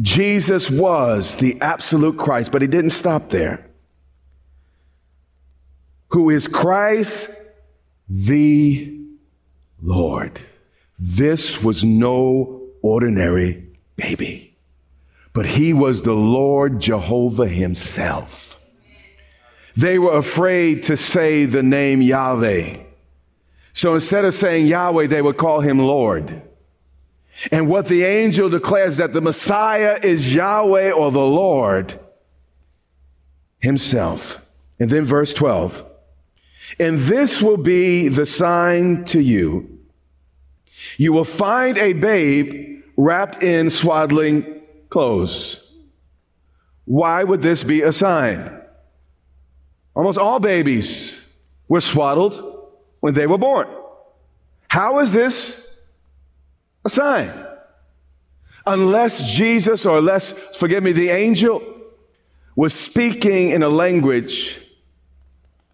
Jesus 0.01 0.71
was 0.71 1.37
the 1.37 1.61
absolute 1.61 2.19
Christ, 2.19 2.53
but 2.53 2.63
he 2.63 2.69
didn't 2.69 2.91
stop 2.91 3.31
there. 3.31 3.67
Who 6.09 6.31
is 6.31 6.47
Christ 6.47 7.31
the 8.09 8.97
Lord. 9.83 10.41
This 10.99 11.63
was 11.63 11.85
no 11.85 12.63
ordinary 12.83 13.67
baby, 13.97 14.57
but 15.33 15.47
he 15.47 15.73
was 15.73 16.03
the 16.03 16.15
Lord 16.15 16.81
Jehovah 16.81 17.49
himself. 17.49 18.59
They 19.77 19.99
were 19.99 20.17
afraid 20.17 20.85
to 20.85 20.97
say 20.97 21.45
the 21.45 21.63
name 21.63 22.01
Yahweh. 22.01 22.79
So 23.75 23.95
instead 23.95 24.25
of 24.25 24.33
saying 24.33 24.67
Yahweh, 24.67 25.07
they 25.09 25.21
would 25.21 25.37
call 25.37 25.61
him 25.61 25.79
Lord. 25.79 26.43
And 27.53 27.69
what 27.69 27.87
the 27.87 28.05
angel 28.05 28.49
declares 28.49 28.97
that 28.97 29.13
the 29.13 29.21
Messiah 29.21 29.99
is 30.03 30.35
Yahweh 30.35 30.91
or 30.91 31.13
the 31.13 31.19
Lord 31.21 32.01
himself. 33.59 34.45
And 34.79 34.91
then 34.91 35.05
verse 35.05 35.35
12. 35.35 35.85
And 36.79 36.99
this 37.01 37.43
will 37.43 37.57
be 37.57 38.09
the 38.09 38.27
sign 38.27 39.05
to 39.07 39.21
you. 39.21 39.81
You 40.97 41.13
will 41.13 41.25
find 41.25 41.79
a 41.79 41.93
babe 41.93 42.83
wrapped 42.97 43.43
in 43.43 43.71
swaddling 43.71 44.63
clothes. 44.89 45.61
Why 46.85 47.25
would 47.25 47.43
this 47.43 47.65
be 47.65 47.83
a 47.83 47.93
sign? 47.93 48.63
Almost 49.95 50.19
all 50.19 50.41
babies 50.41 51.19
were 51.69 51.81
swaddled 51.81 52.71
when 53.01 53.15
they 53.15 53.27
were 53.27 53.39
born. 53.39 53.69
How 54.69 55.01
is 55.01 55.13
this 55.13 55.66
a 56.87 56.91
sign? 56.91 57.47
Unless 58.67 59.31
Jesus, 59.33 59.87
or 59.87 59.99
unless, 59.99 60.33
forgive 60.57 60.83
me, 60.83 60.93
the 60.93 61.11
angel 61.11 61.63
was 62.57 62.75
speaking 62.75 63.51
in 63.51 63.63
a 63.63 63.69
language 63.69 64.61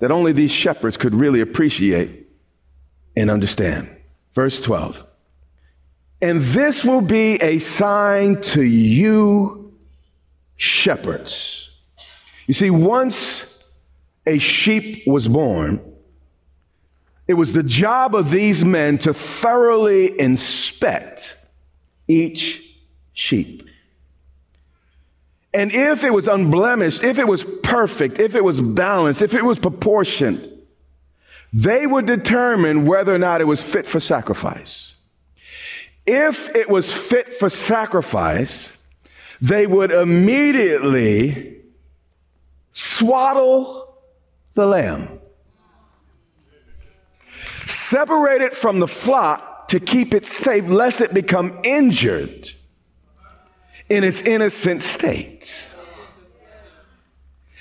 that 0.00 0.10
only 0.10 0.32
these 0.32 0.50
shepherds 0.50 0.96
could 0.96 1.14
really 1.14 1.40
appreciate 1.40 2.26
and 3.16 3.30
understand. 3.30 3.88
Verse 4.34 4.60
12. 4.60 5.06
And 6.20 6.40
this 6.40 6.84
will 6.84 7.00
be 7.00 7.34
a 7.36 7.58
sign 7.58 8.40
to 8.42 8.62
you, 8.62 9.72
shepherds. 10.56 11.70
You 12.46 12.54
see, 12.54 12.70
once 12.70 13.46
a 14.26 14.38
sheep 14.38 15.06
was 15.06 15.28
born, 15.28 15.91
it 17.26 17.34
was 17.34 17.52
the 17.52 17.62
job 17.62 18.14
of 18.14 18.30
these 18.30 18.64
men 18.64 18.98
to 18.98 19.14
thoroughly 19.14 20.18
inspect 20.18 21.36
each 22.08 22.76
sheep. 23.12 23.68
And 25.54 25.72
if 25.72 26.02
it 26.02 26.12
was 26.12 26.28
unblemished, 26.28 27.04
if 27.04 27.18
it 27.18 27.28
was 27.28 27.44
perfect, 27.62 28.18
if 28.18 28.34
it 28.34 28.42
was 28.42 28.60
balanced, 28.60 29.22
if 29.22 29.34
it 29.34 29.44
was 29.44 29.58
proportioned, 29.58 30.48
they 31.52 31.86
would 31.86 32.06
determine 32.06 32.86
whether 32.86 33.14
or 33.14 33.18
not 33.18 33.40
it 33.40 33.44
was 33.44 33.60
fit 33.62 33.86
for 33.86 34.00
sacrifice. 34.00 34.96
If 36.06 36.54
it 36.56 36.68
was 36.70 36.92
fit 36.92 37.32
for 37.32 37.50
sacrifice, 37.50 38.76
they 39.40 39.66
would 39.66 39.92
immediately 39.92 41.60
swaddle 42.70 43.98
the 44.54 44.66
lamb. 44.66 45.20
Separate 47.92 48.40
it 48.40 48.56
from 48.56 48.78
the 48.78 48.88
flock 48.88 49.68
to 49.68 49.78
keep 49.78 50.14
it 50.14 50.24
safe, 50.24 50.66
lest 50.66 51.02
it 51.02 51.12
become 51.12 51.60
injured 51.62 52.50
in 53.90 54.02
its 54.02 54.22
innocent 54.22 54.82
state. 54.82 55.66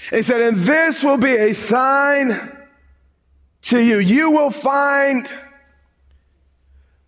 He 0.10 0.22
said, 0.24 0.40
and 0.40 0.60
this 0.60 1.04
will 1.04 1.18
be 1.18 1.36
a 1.36 1.52
sign 1.52 2.56
to 3.64 3.80
you. 3.80 4.00
You 4.00 4.32
will 4.32 4.52
find 4.52 5.30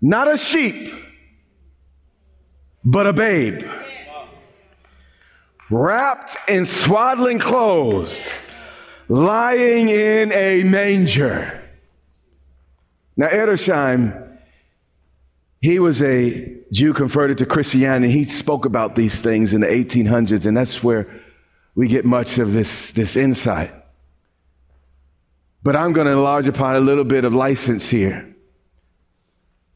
not 0.02 0.28
a 0.28 0.38
sheep, 0.38 0.94
but 2.84 3.08
a 3.08 3.14
babe 3.14 3.64
wrapped 5.70 6.36
in 6.50 6.66
swaddling 6.66 7.40
clothes 7.40 8.30
lying 9.08 9.88
in 9.88 10.34
a 10.34 10.64
manger. 10.64 11.63
Now, 13.16 13.28
Edersheim, 13.28 14.38
he 15.62 15.80
was 15.80 16.02
a 16.02 16.58
Jew 16.72 16.94
converted 16.94 17.38
to 17.38 17.46
Christianity. 17.46 18.12
He 18.12 18.26
spoke 18.26 18.66
about 18.66 18.96
these 18.96 19.22
things 19.22 19.54
in 19.54 19.62
the 19.62 19.68
1800s, 19.68 20.46
and 20.46 20.58
that's 20.58 20.84
where 20.84 21.22
we 21.76 21.88
get 21.88 22.06
much 22.06 22.38
of 22.38 22.54
this, 22.54 22.92
this 22.92 23.16
insight. 23.16 23.74
But 25.64 25.76
I'm 25.76 25.94
going 25.94 26.08
to 26.08 26.14
enlarge 26.14 26.48
upon 26.48 26.76
a 26.76 26.80
little 26.80 27.06
bit 27.06 27.24
of 27.24 27.34
license 27.34 27.88
here. 27.88 28.36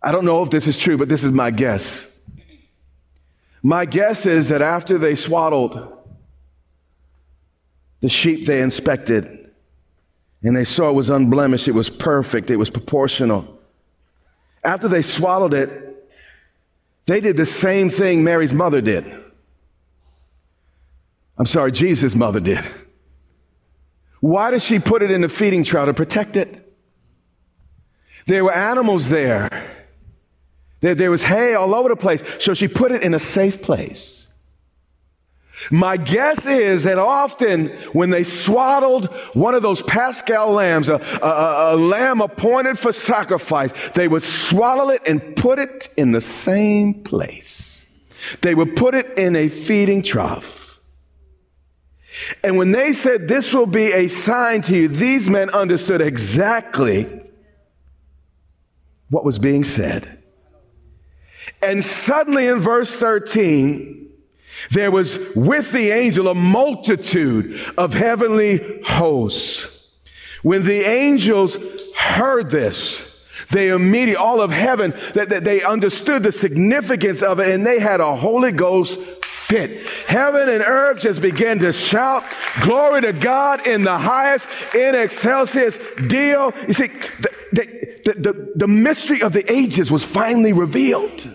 I 0.01 0.11
don't 0.11 0.25
know 0.25 0.43
if 0.43 0.49
this 0.49 0.67
is 0.67 0.77
true, 0.77 0.97
but 0.97 1.09
this 1.09 1.23
is 1.23 1.31
my 1.31 1.51
guess. 1.51 2.05
My 3.63 3.85
guess 3.85 4.25
is 4.25 4.49
that 4.49 4.61
after 4.61 4.97
they 4.97 5.15
swaddled 5.15 5.93
the 8.01 8.09
sheep 8.09 8.45
they 8.45 8.61
inspected, 8.61 9.46
and 10.43 10.55
they 10.55 10.63
saw 10.63 10.89
it 10.89 10.93
was 10.93 11.09
unblemished, 11.09 11.67
it 11.67 11.73
was 11.73 11.89
perfect, 11.89 12.51
it 12.51 12.57
was 12.57 12.69
proportional. 12.69 13.59
After 14.63 14.87
they 14.87 15.01
swallowed 15.01 15.53
it, 15.53 16.09
they 17.05 17.21
did 17.21 17.37
the 17.37 17.45
same 17.45 17.89
thing 17.89 18.23
Mary's 18.23 18.53
mother 18.53 18.81
did. 18.81 19.05
I'm 21.37 21.45
sorry, 21.45 21.71
Jesus' 21.71 22.15
mother 22.15 22.39
did. 22.39 22.63
Why 24.19 24.51
did 24.51 24.61
she 24.61 24.79
put 24.79 25.03
it 25.03 25.11
in 25.11 25.21
the 25.21 25.29
feeding 25.29 25.63
trough 25.63 25.87
to 25.87 25.93
protect 25.93 26.35
it? 26.35 26.63
There 28.25 28.43
were 28.43 28.53
animals 28.53 29.09
there. 29.09 29.75
There, 30.81 30.95
there 30.95 31.11
was 31.11 31.23
hay 31.23 31.53
all 31.53 31.73
over 31.73 31.89
the 31.89 31.95
place. 31.95 32.21
So 32.39 32.53
she 32.53 32.67
put 32.67 32.91
it 32.91 33.03
in 33.03 33.13
a 33.13 33.19
safe 33.19 33.61
place. 33.61 34.16
My 35.71 35.97
guess 35.97 36.45
is 36.45 36.83
that 36.83 36.99
often 36.99 37.69
when 37.91 38.11
they 38.11 38.23
swaddled 38.23 39.07
one 39.33 39.55
of 39.55 39.63
those 39.63 39.81
paschal 39.81 40.51
lambs, 40.51 40.87
a, 40.87 40.95
a, 41.21 41.73
a, 41.73 41.75
lamb 41.75 42.21
appointed 42.21 42.77
for 42.77 42.91
sacrifice, 42.91 43.71
they 43.95 44.07
would 44.07 44.23
swaddle 44.23 44.91
it 44.91 45.01
and 45.07 45.35
put 45.35 45.57
it 45.57 45.89
in 45.97 46.11
the 46.11 46.21
same 46.21 47.03
place. 47.03 47.85
They 48.41 48.53
would 48.53 48.75
put 48.75 48.93
it 48.93 49.17
in 49.17 49.35
a 49.35 49.47
feeding 49.47 50.03
trough. 50.03 50.79
And 52.43 52.57
when 52.57 52.71
they 52.71 52.93
said, 52.93 53.27
This 53.27 53.53
will 53.53 53.67
be 53.67 53.91
a 53.91 54.07
sign 54.07 54.61
to 54.63 54.75
you, 54.75 54.87
these 54.87 55.27
men 55.27 55.49
understood 55.49 56.01
exactly 56.01 57.21
what 59.09 59.23
was 59.23 59.39
being 59.39 59.63
said. 59.63 60.23
And 61.61 61.83
suddenly 61.83 62.47
in 62.47 62.59
verse 62.59 62.95
13, 62.95 64.06
there 64.71 64.91
was 64.91 65.17
with 65.35 65.71
the 65.71 65.91
angel 65.91 66.27
a 66.27 66.35
multitude 66.35 67.59
of 67.77 67.93
heavenly 67.93 68.81
hosts. 68.85 69.67
When 70.43 70.63
the 70.63 70.81
angels 70.87 71.57
heard 71.95 72.49
this, 72.49 73.03
they 73.49 73.69
immediately, 73.69 74.15
all 74.15 74.41
of 74.41 74.51
heaven, 74.51 74.93
that, 75.13 75.29
that 75.29 75.45
they 75.45 75.63
understood 75.63 76.23
the 76.23 76.31
significance 76.31 77.21
of 77.21 77.39
it 77.39 77.53
and 77.53 77.65
they 77.65 77.79
had 77.79 78.01
a 78.01 78.15
Holy 78.15 78.51
Ghost 78.51 78.99
fit. 79.23 79.87
Heaven 80.07 80.49
and 80.49 80.61
earth 80.61 80.99
just 80.99 81.21
began 81.21 81.59
to 81.59 81.71
shout, 81.71 82.23
Glory 82.61 83.01
to 83.01 83.13
God 83.13 83.65
in 83.65 83.83
the 83.83 83.97
highest, 83.97 84.47
in 84.75 84.95
excelsis 84.95 85.79
Deo. 86.07 86.51
You 86.67 86.73
see, 86.73 86.87
the, 86.87 87.29
the, 87.53 88.13
the, 88.13 88.53
the 88.55 88.67
mystery 88.67 89.21
of 89.21 89.31
the 89.31 89.49
ages 89.51 89.89
was 89.89 90.03
finally 90.03 90.53
revealed. 90.53 91.29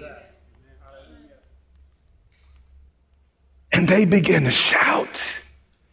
And 3.72 3.88
they 3.88 4.04
began 4.04 4.44
to 4.44 4.50
shout 4.50 5.40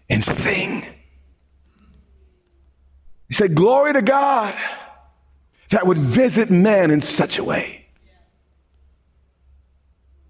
and 0.09 0.23
sing. 0.23 0.85
He 3.27 3.33
said, 3.33 3.55
Glory 3.55 3.93
to 3.93 4.01
God 4.01 4.53
that 5.69 5.85
would 5.85 5.97
visit 5.97 6.49
man 6.49 6.91
in 6.91 7.01
such 7.01 7.37
a 7.37 7.43
way. 7.43 7.85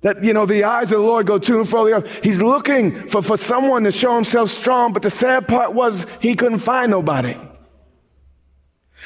That, 0.01 0.23
you 0.23 0.33
know, 0.33 0.45
the 0.45 0.63
eyes 0.63 0.91
of 0.91 0.99
the 0.99 1.05
Lord 1.05 1.27
go 1.27 1.39
to 1.39 1.57
and 1.59 1.67
fro 1.67 1.85
the 1.85 1.93
earth. 1.93 2.23
He's 2.23 2.41
looking 2.41 3.07
for, 3.09 3.21
for 3.21 3.35
someone 3.35 3.83
to 3.83 3.91
show 3.91 4.15
himself 4.15 4.49
strong, 4.49 4.93
but 4.93 5.01
the 5.01 5.09
sad 5.09 5.47
part 5.47 5.73
was 5.73 6.05
he 6.21 6.35
couldn't 6.35 6.59
find 6.59 6.91
nobody. 6.91 7.35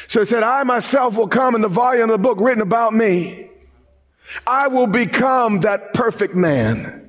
So 0.08 0.19
he 0.19 0.25
said, 0.25 0.43
I 0.43 0.63
myself 0.63 1.15
will 1.15 1.27
come 1.27 1.56
in 1.56 1.62
the 1.62 1.67
volume 1.67 2.10
of 2.10 2.10
the 2.10 2.17
book 2.17 2.39
written 2.39 2.62
about 2.62 2.93
me. 2.93 3.49
I 4.45 4.67
will 4.67 4.88
become 4.88 5.62
that 5.62 5.93
perfect 5.93 6.36
man. 6.36 7.03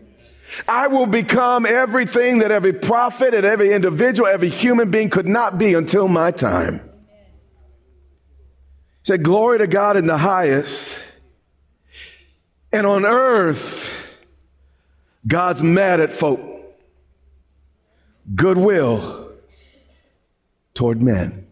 I 0.69 0.87
will 0.89 1.07
become 1.07 1.67
everything 1.67 2.39
that 2.39 2.51
every 2.51 2.73
prophet 2.73 3.35
and 3.35 3.45
every 3.45 3.73
individual, 3.73 4.29
every 4.29 4.51
human 4.51 4.91
being 4.91 5.11
could 5.11 5.27
not 5.27 5.59
be 5.59 5.75
until 5.75 6.09
my 6.09 6.31
time. 6.31 6.81
Say, 9.03 9.19
Glory 9.19 9.59
to 9.59 9.67
God 9.67 9.97
in 9.97 10.07
the 10.07 10.19
highest. 10.19 10.97
And 12.73 12.87
on 12.87 13.07
earth, 13.07 13.93
God's 15.27 15.63
mad 15.63 16.01
at 16.01 16.13
folk. 16.13 16.41
Goodwill 18.35 19.31
toward 20.73 21.01
men. 21.01 21.47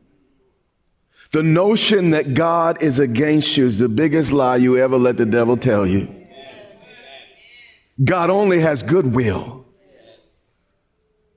The 1.32 1.42
notion 1.42 2.10
that 2.10 2.34
God 2.34 2.82
is 2.82 2.98
against 2.98 3.56
you 3.56 3.66
is 3.66 3.78
the 3.78 3.88
biggest 3.88 4.32
lie 4.32 4.56
you 4.56 4.76
ever 4.76 4.98
let 4.98 5.16
the 5.16 5.26
devil 5.26 5.56
tell 5.56 5.86
you. 5.86 6.21
God 8.02 8.30
only 8.30 8.60
has 8.60 8.82
goodwill. 8.82 9.64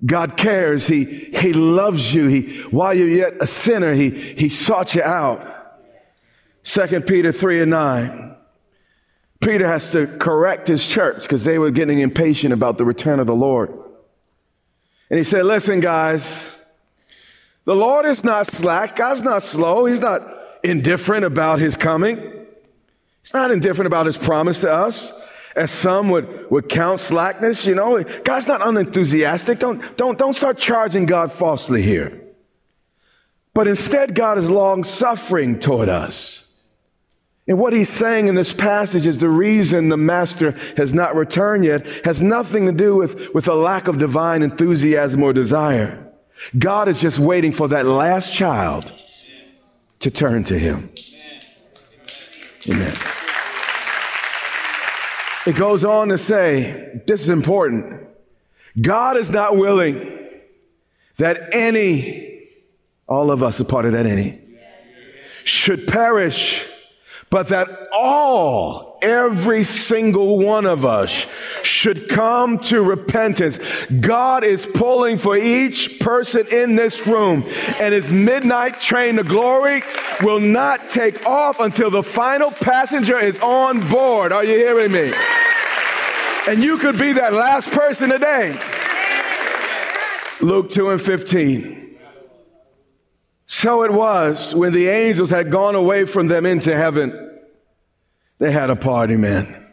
God 0.06 0.38
cares. 0.38 0.88
He, 0.88 1.06
he 1.06 1.54
loves 1.54 2.14
you. 2.14 2.28
He, 2.28 2.62
while 2.64 2.94
you're 2.94 3.08
yet 3.08 3.34
a 3.40 3.48
sinner, 3.48 3.94
he, 3.94 4.10
he 4.10 4.50
sought 4.50 4.96
you 4.96 5.04
out. 5.04 5.52
2 6.64 7.02
Peter 7.02 7.32
3 7.32 7.62
and 7.62 7.72
9. 7.72 8.36
Peter 9.42 9.68
has 9.68 9.92
to 9.92 10.08
correct 10.08 10.68
his 10.68 10.86
church 10.86 11.24
because 11.24 11.44
they 11.44 11.60
were 11.60 11.72
getting 11.72 12.00
impatient 12.00 12.54
about 12.54 12.78
the 12.78 12.86
return 12.86 13.20
of 13.20 13.28
the 13.28 13.36
Lord. 13.36 13.72
And 15.10 15.18
he 15.18 15.24
said, 15.24 15.46
Listen, 15.46 15.82
guys, 15.82 16.46
the 17.66 17.76
Lord 17.76 18.06
is 18.06 18.24
not 18.24 18.48
slack. 18.48 18.96
God's 18.96 19.24
not 19.24 19.44
slow. 19.44 19.86
He's 19.86 20.00
not 20.00 20.22
indifferent 20.64 21.26
about 21.26 21.60
his 21.60 21.78
coming. 21.78 22.18
He's 23.22 23.34
not 23.34 23.52
indifferent 23.52 23.88
about 23.88 24.08
his 24.08 24.18
promise 24.18 24.62
to 24.62 24.72
us 24.72 25.12
as 25.56 25.72
some 25.72 26.10
would, 26.10 26.50
would 26.52 26.68
count 26.68 27.00
slackness, 27.00 27.66
you 27.66 27.76
know. 27.76 28.04
God's 28.24 28.48
not 28.48 28.62
unenthusiastic. 28.62 29.60
Don't, 29.60 29.98
don't, 29.98 30.18
don't 30.18 30.34
start 30.34 30.58
charging 30.58 31.06
God 31.06 31.32
falsely 31.32 31.82
here. 31.82 32.22
But 33.54 33.68
instead, 33.68 34.16
God 34.16 34.38
is 34.38 34.50
long 34.50 34.84
suffering 34.84 35.60
toward 35.60 35.88
us. 35.88 36.44
And 37.48 37.60
what 37.60 37.74
he's 37.74 37.90
saying 37.90 38.28
in 38.28 38.36
this 38.36 38.52
passage 38.52 39.06
is 39.06 39.20
the 39.20 39.30
reason 39.30 39.90
the 39.90 39.98
master 39.98 40.52
has 40.78 40.94
not 40.94 41.16
returned 41.16 41.64
yet 41.64 41.86
has 42.04 42.22
nothing 42.22 42.66
to 42.66 42.72
do 42.72 42.96
with, 42.96 43.34
with 43.36 43.48
a 43.48 43.54
lack 43.54 43.88
of 43.88 44.00
divine 44.00 44.42
enthusiasm 44.42 45.22
or 45.22 45.32
desire. 45.32 46.12
God 46.58 46.90
is 46.90 47.00
just 47.00 47.20
waiting 47.20 47.52
for 47.52 47.68
that 47.70 47.86
last 47.86 48.34
child 48.34 48.92
to 50.00 50.10
turn 50.10 50.44
to 50.46 50.58
him. 50.58 50.90
Amen. 52.68 52.96
It 55.46 55.56
goes 55.56 55.86
on 55.86 56.10
to 56.10 56.18
say, 56.18 57.02
this 57.06 57.22
is 57.22 57.30
important. 57.30 58.08
God 58.82 59.18
is 59.18 59.30
not 59.30 59.56
willing 59.56 60.12
that 61.18 61.54
any, 61.54 62.48
all 63.08 63.32
of 63.32 63.44
us 63.44 63.62
are 63.62 63.66
part 63.66 63.86
of 63.86 63.92
that 63.94 64.06
any, 64.06 64.40
should 65.44 65.88
perish, 65.88 66.66
but 67.30 67.50
that 67.50 67.70
all, 67.94 68.95
every 69.06 69.64
single 69.64 70.40
one 70.40 70.66
of 70.66 70.84
us 70.84 71.28
should 71.62 72.10
come 72.10 72.58
to 72.58 72.82
repentance. 72.82 73.60
God 74.00 74.44
is 74.44 74.66
pulling 74.66 75.18
for 75.18 75.38
each 75.38 76.00
person 76.00 76.48
in 76.52 76.76
this 76.76 77.06
room, 77.06 77.46
and 77.80 77.94
his 77.94 78.12
midnight 78.12 78.80
train 78.80 79.18
to 79.18 79.24
glory 79.24 79.84
will 80.22 80.40
not 80.40 80.90
take 80.90 81.26
off 81.26 81.60
until 81.60 81.92
the 81.92 82.04
final 82.04 82.50
passenger 82.52 83.20
is 83.20 83.40
on 83.40 83.88
board. 83.90 84.32
Are 84.32 84.44
you 84.44 84.56
hearing 84.56 84.92
me? 84.92 85.14
And 86.48 86.64
you 86.64 86.78
could 86.78 86.98
be 86.98 87.14
that 87.14 87.34
last 87.34 87.72
person 87.72 88.10
today. 88.10 88.60
Luke 90.42 90.70
2 90.70 90.90
and 90.90 91.02
15. 91.02 91.98
So 93.46 93.84
it 93.84 93.92
was 93.92 94.54
when 94.54 94.74
the 94.74 94.88
angels 94.88 95.30
had 95.30 95.52
gone 95.52 95.76
away 95.76 96.06
from 96.06 96.28
them 96.28 96.46
into 96.46 96.76
heaven, 96.76 97.35
they 98.40 98.52
had 98.52 98.70
a 98.70 98.76
party, 98.76 99.16
man. 99.16 99.66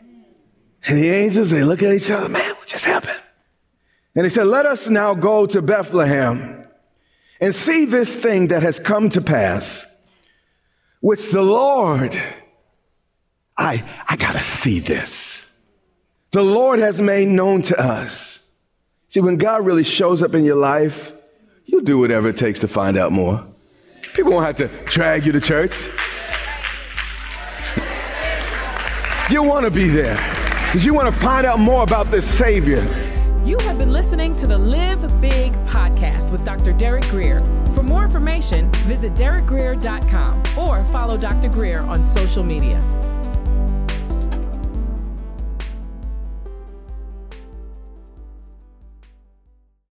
And 0.87 0.98
the 0.98 1.11
angels, 1.11 1.51
they 1.51 1.62
look 1.62 1.83
at 1.83 1.92
each 1.92 2.11
other, 2.11 2.29
man, 2.29 2.55
what 2.55 2.66
just 2.66 2.85
happened? 2.85 3.20
And 4.14 4.25
he 4.25 4.31
said, 4.31 4.46
Let 4.46 4.66
us 4.66 4.88
now 4.88 5.14
go 5.14 5.46
to 5.46 5.62
Bethlehem 5.62 6.66
and 7.40 7.55
see 7.55 7.85
this 7.85 8.14
thing 8.14 8.48
that 8.48 8.62
has 8.62 8.79
come 8.79 9.09
to 9.11 9.20
pass, 9.20 9.85
which 11.01 11.31
the 11.31 11.42
Lord, 11.42 12.20
I, 13.57 13.85
I 14.09 14.16
gotta 14.16 14.42
see 14.42 14.81
this. 14.81 15.44
The 16.31 16.42
Lord 16.42 16.79
has 16.79 17.01
made 17.01 17.29
known 17.29 17.62
to 17.62 17.79
us. 17.79 18.38
See, 19.09 19.20
when 19.20 19.37
God 19.37 19.66
really 19.66 19.85
shows 19.85 20.22
up 20.22 20.35
in 20.35 20.44
your 20.44 20.57
life, 20.57 21.12
you'll 21.66 21.83
do 21.83 21.98
whatever 21.98 22.29
it 22.29 22.37
takes 22.37 22.61
to 22.61 22.68
find 22.68 22.96
out 22.96 23.12
more. 23.12 23.46
People 24.14 24.33
won't 24.33 24.46
have 24.46 24.57
to 24.57 24.85
drag 24.85 25.27
you 25.27 25.33
to 25.33 25.40
church. 25.40 25.75
You 29.33 29.42
want 29.42 29.64
to 29.64 29.71
be 29.71 29.88
there 29.88 30.16
because 30.66 30.85
you 30.85 30.92
want 30.92 31.07
to 31.07 31.21
find 31.21 31.47
out 31.47 31.59
more 31.59 31.85
about 31.85 32.11
this 32.11 32.29
Savior. 32.29 32.83
You 33.47 33.57
have 33.61 33.79
been 33.79 33.90
listening 33.90 34.37
to 34.37 34.47
the 34.47 34.59
Live 34.59 35.01
Big 35.23 35.55
podcast 35.64 36.31
with 36.31 36.45
Dr. 36.45 36.75
Derek 36.75 37.05
Grier. 37.05 37.40
For 37.75 37.83
more 37.83 38.05
information, 38.05 38.71
visit 38.85 39.14
derekgrier.com 39.14 40.42
or 40.59 40.85
follow 40.85 41.16
Dr. 41.16 41.49
Grier 41.49 41.81
on 41.81 42.07
social 42.07 42.42
media. 42.42 42.79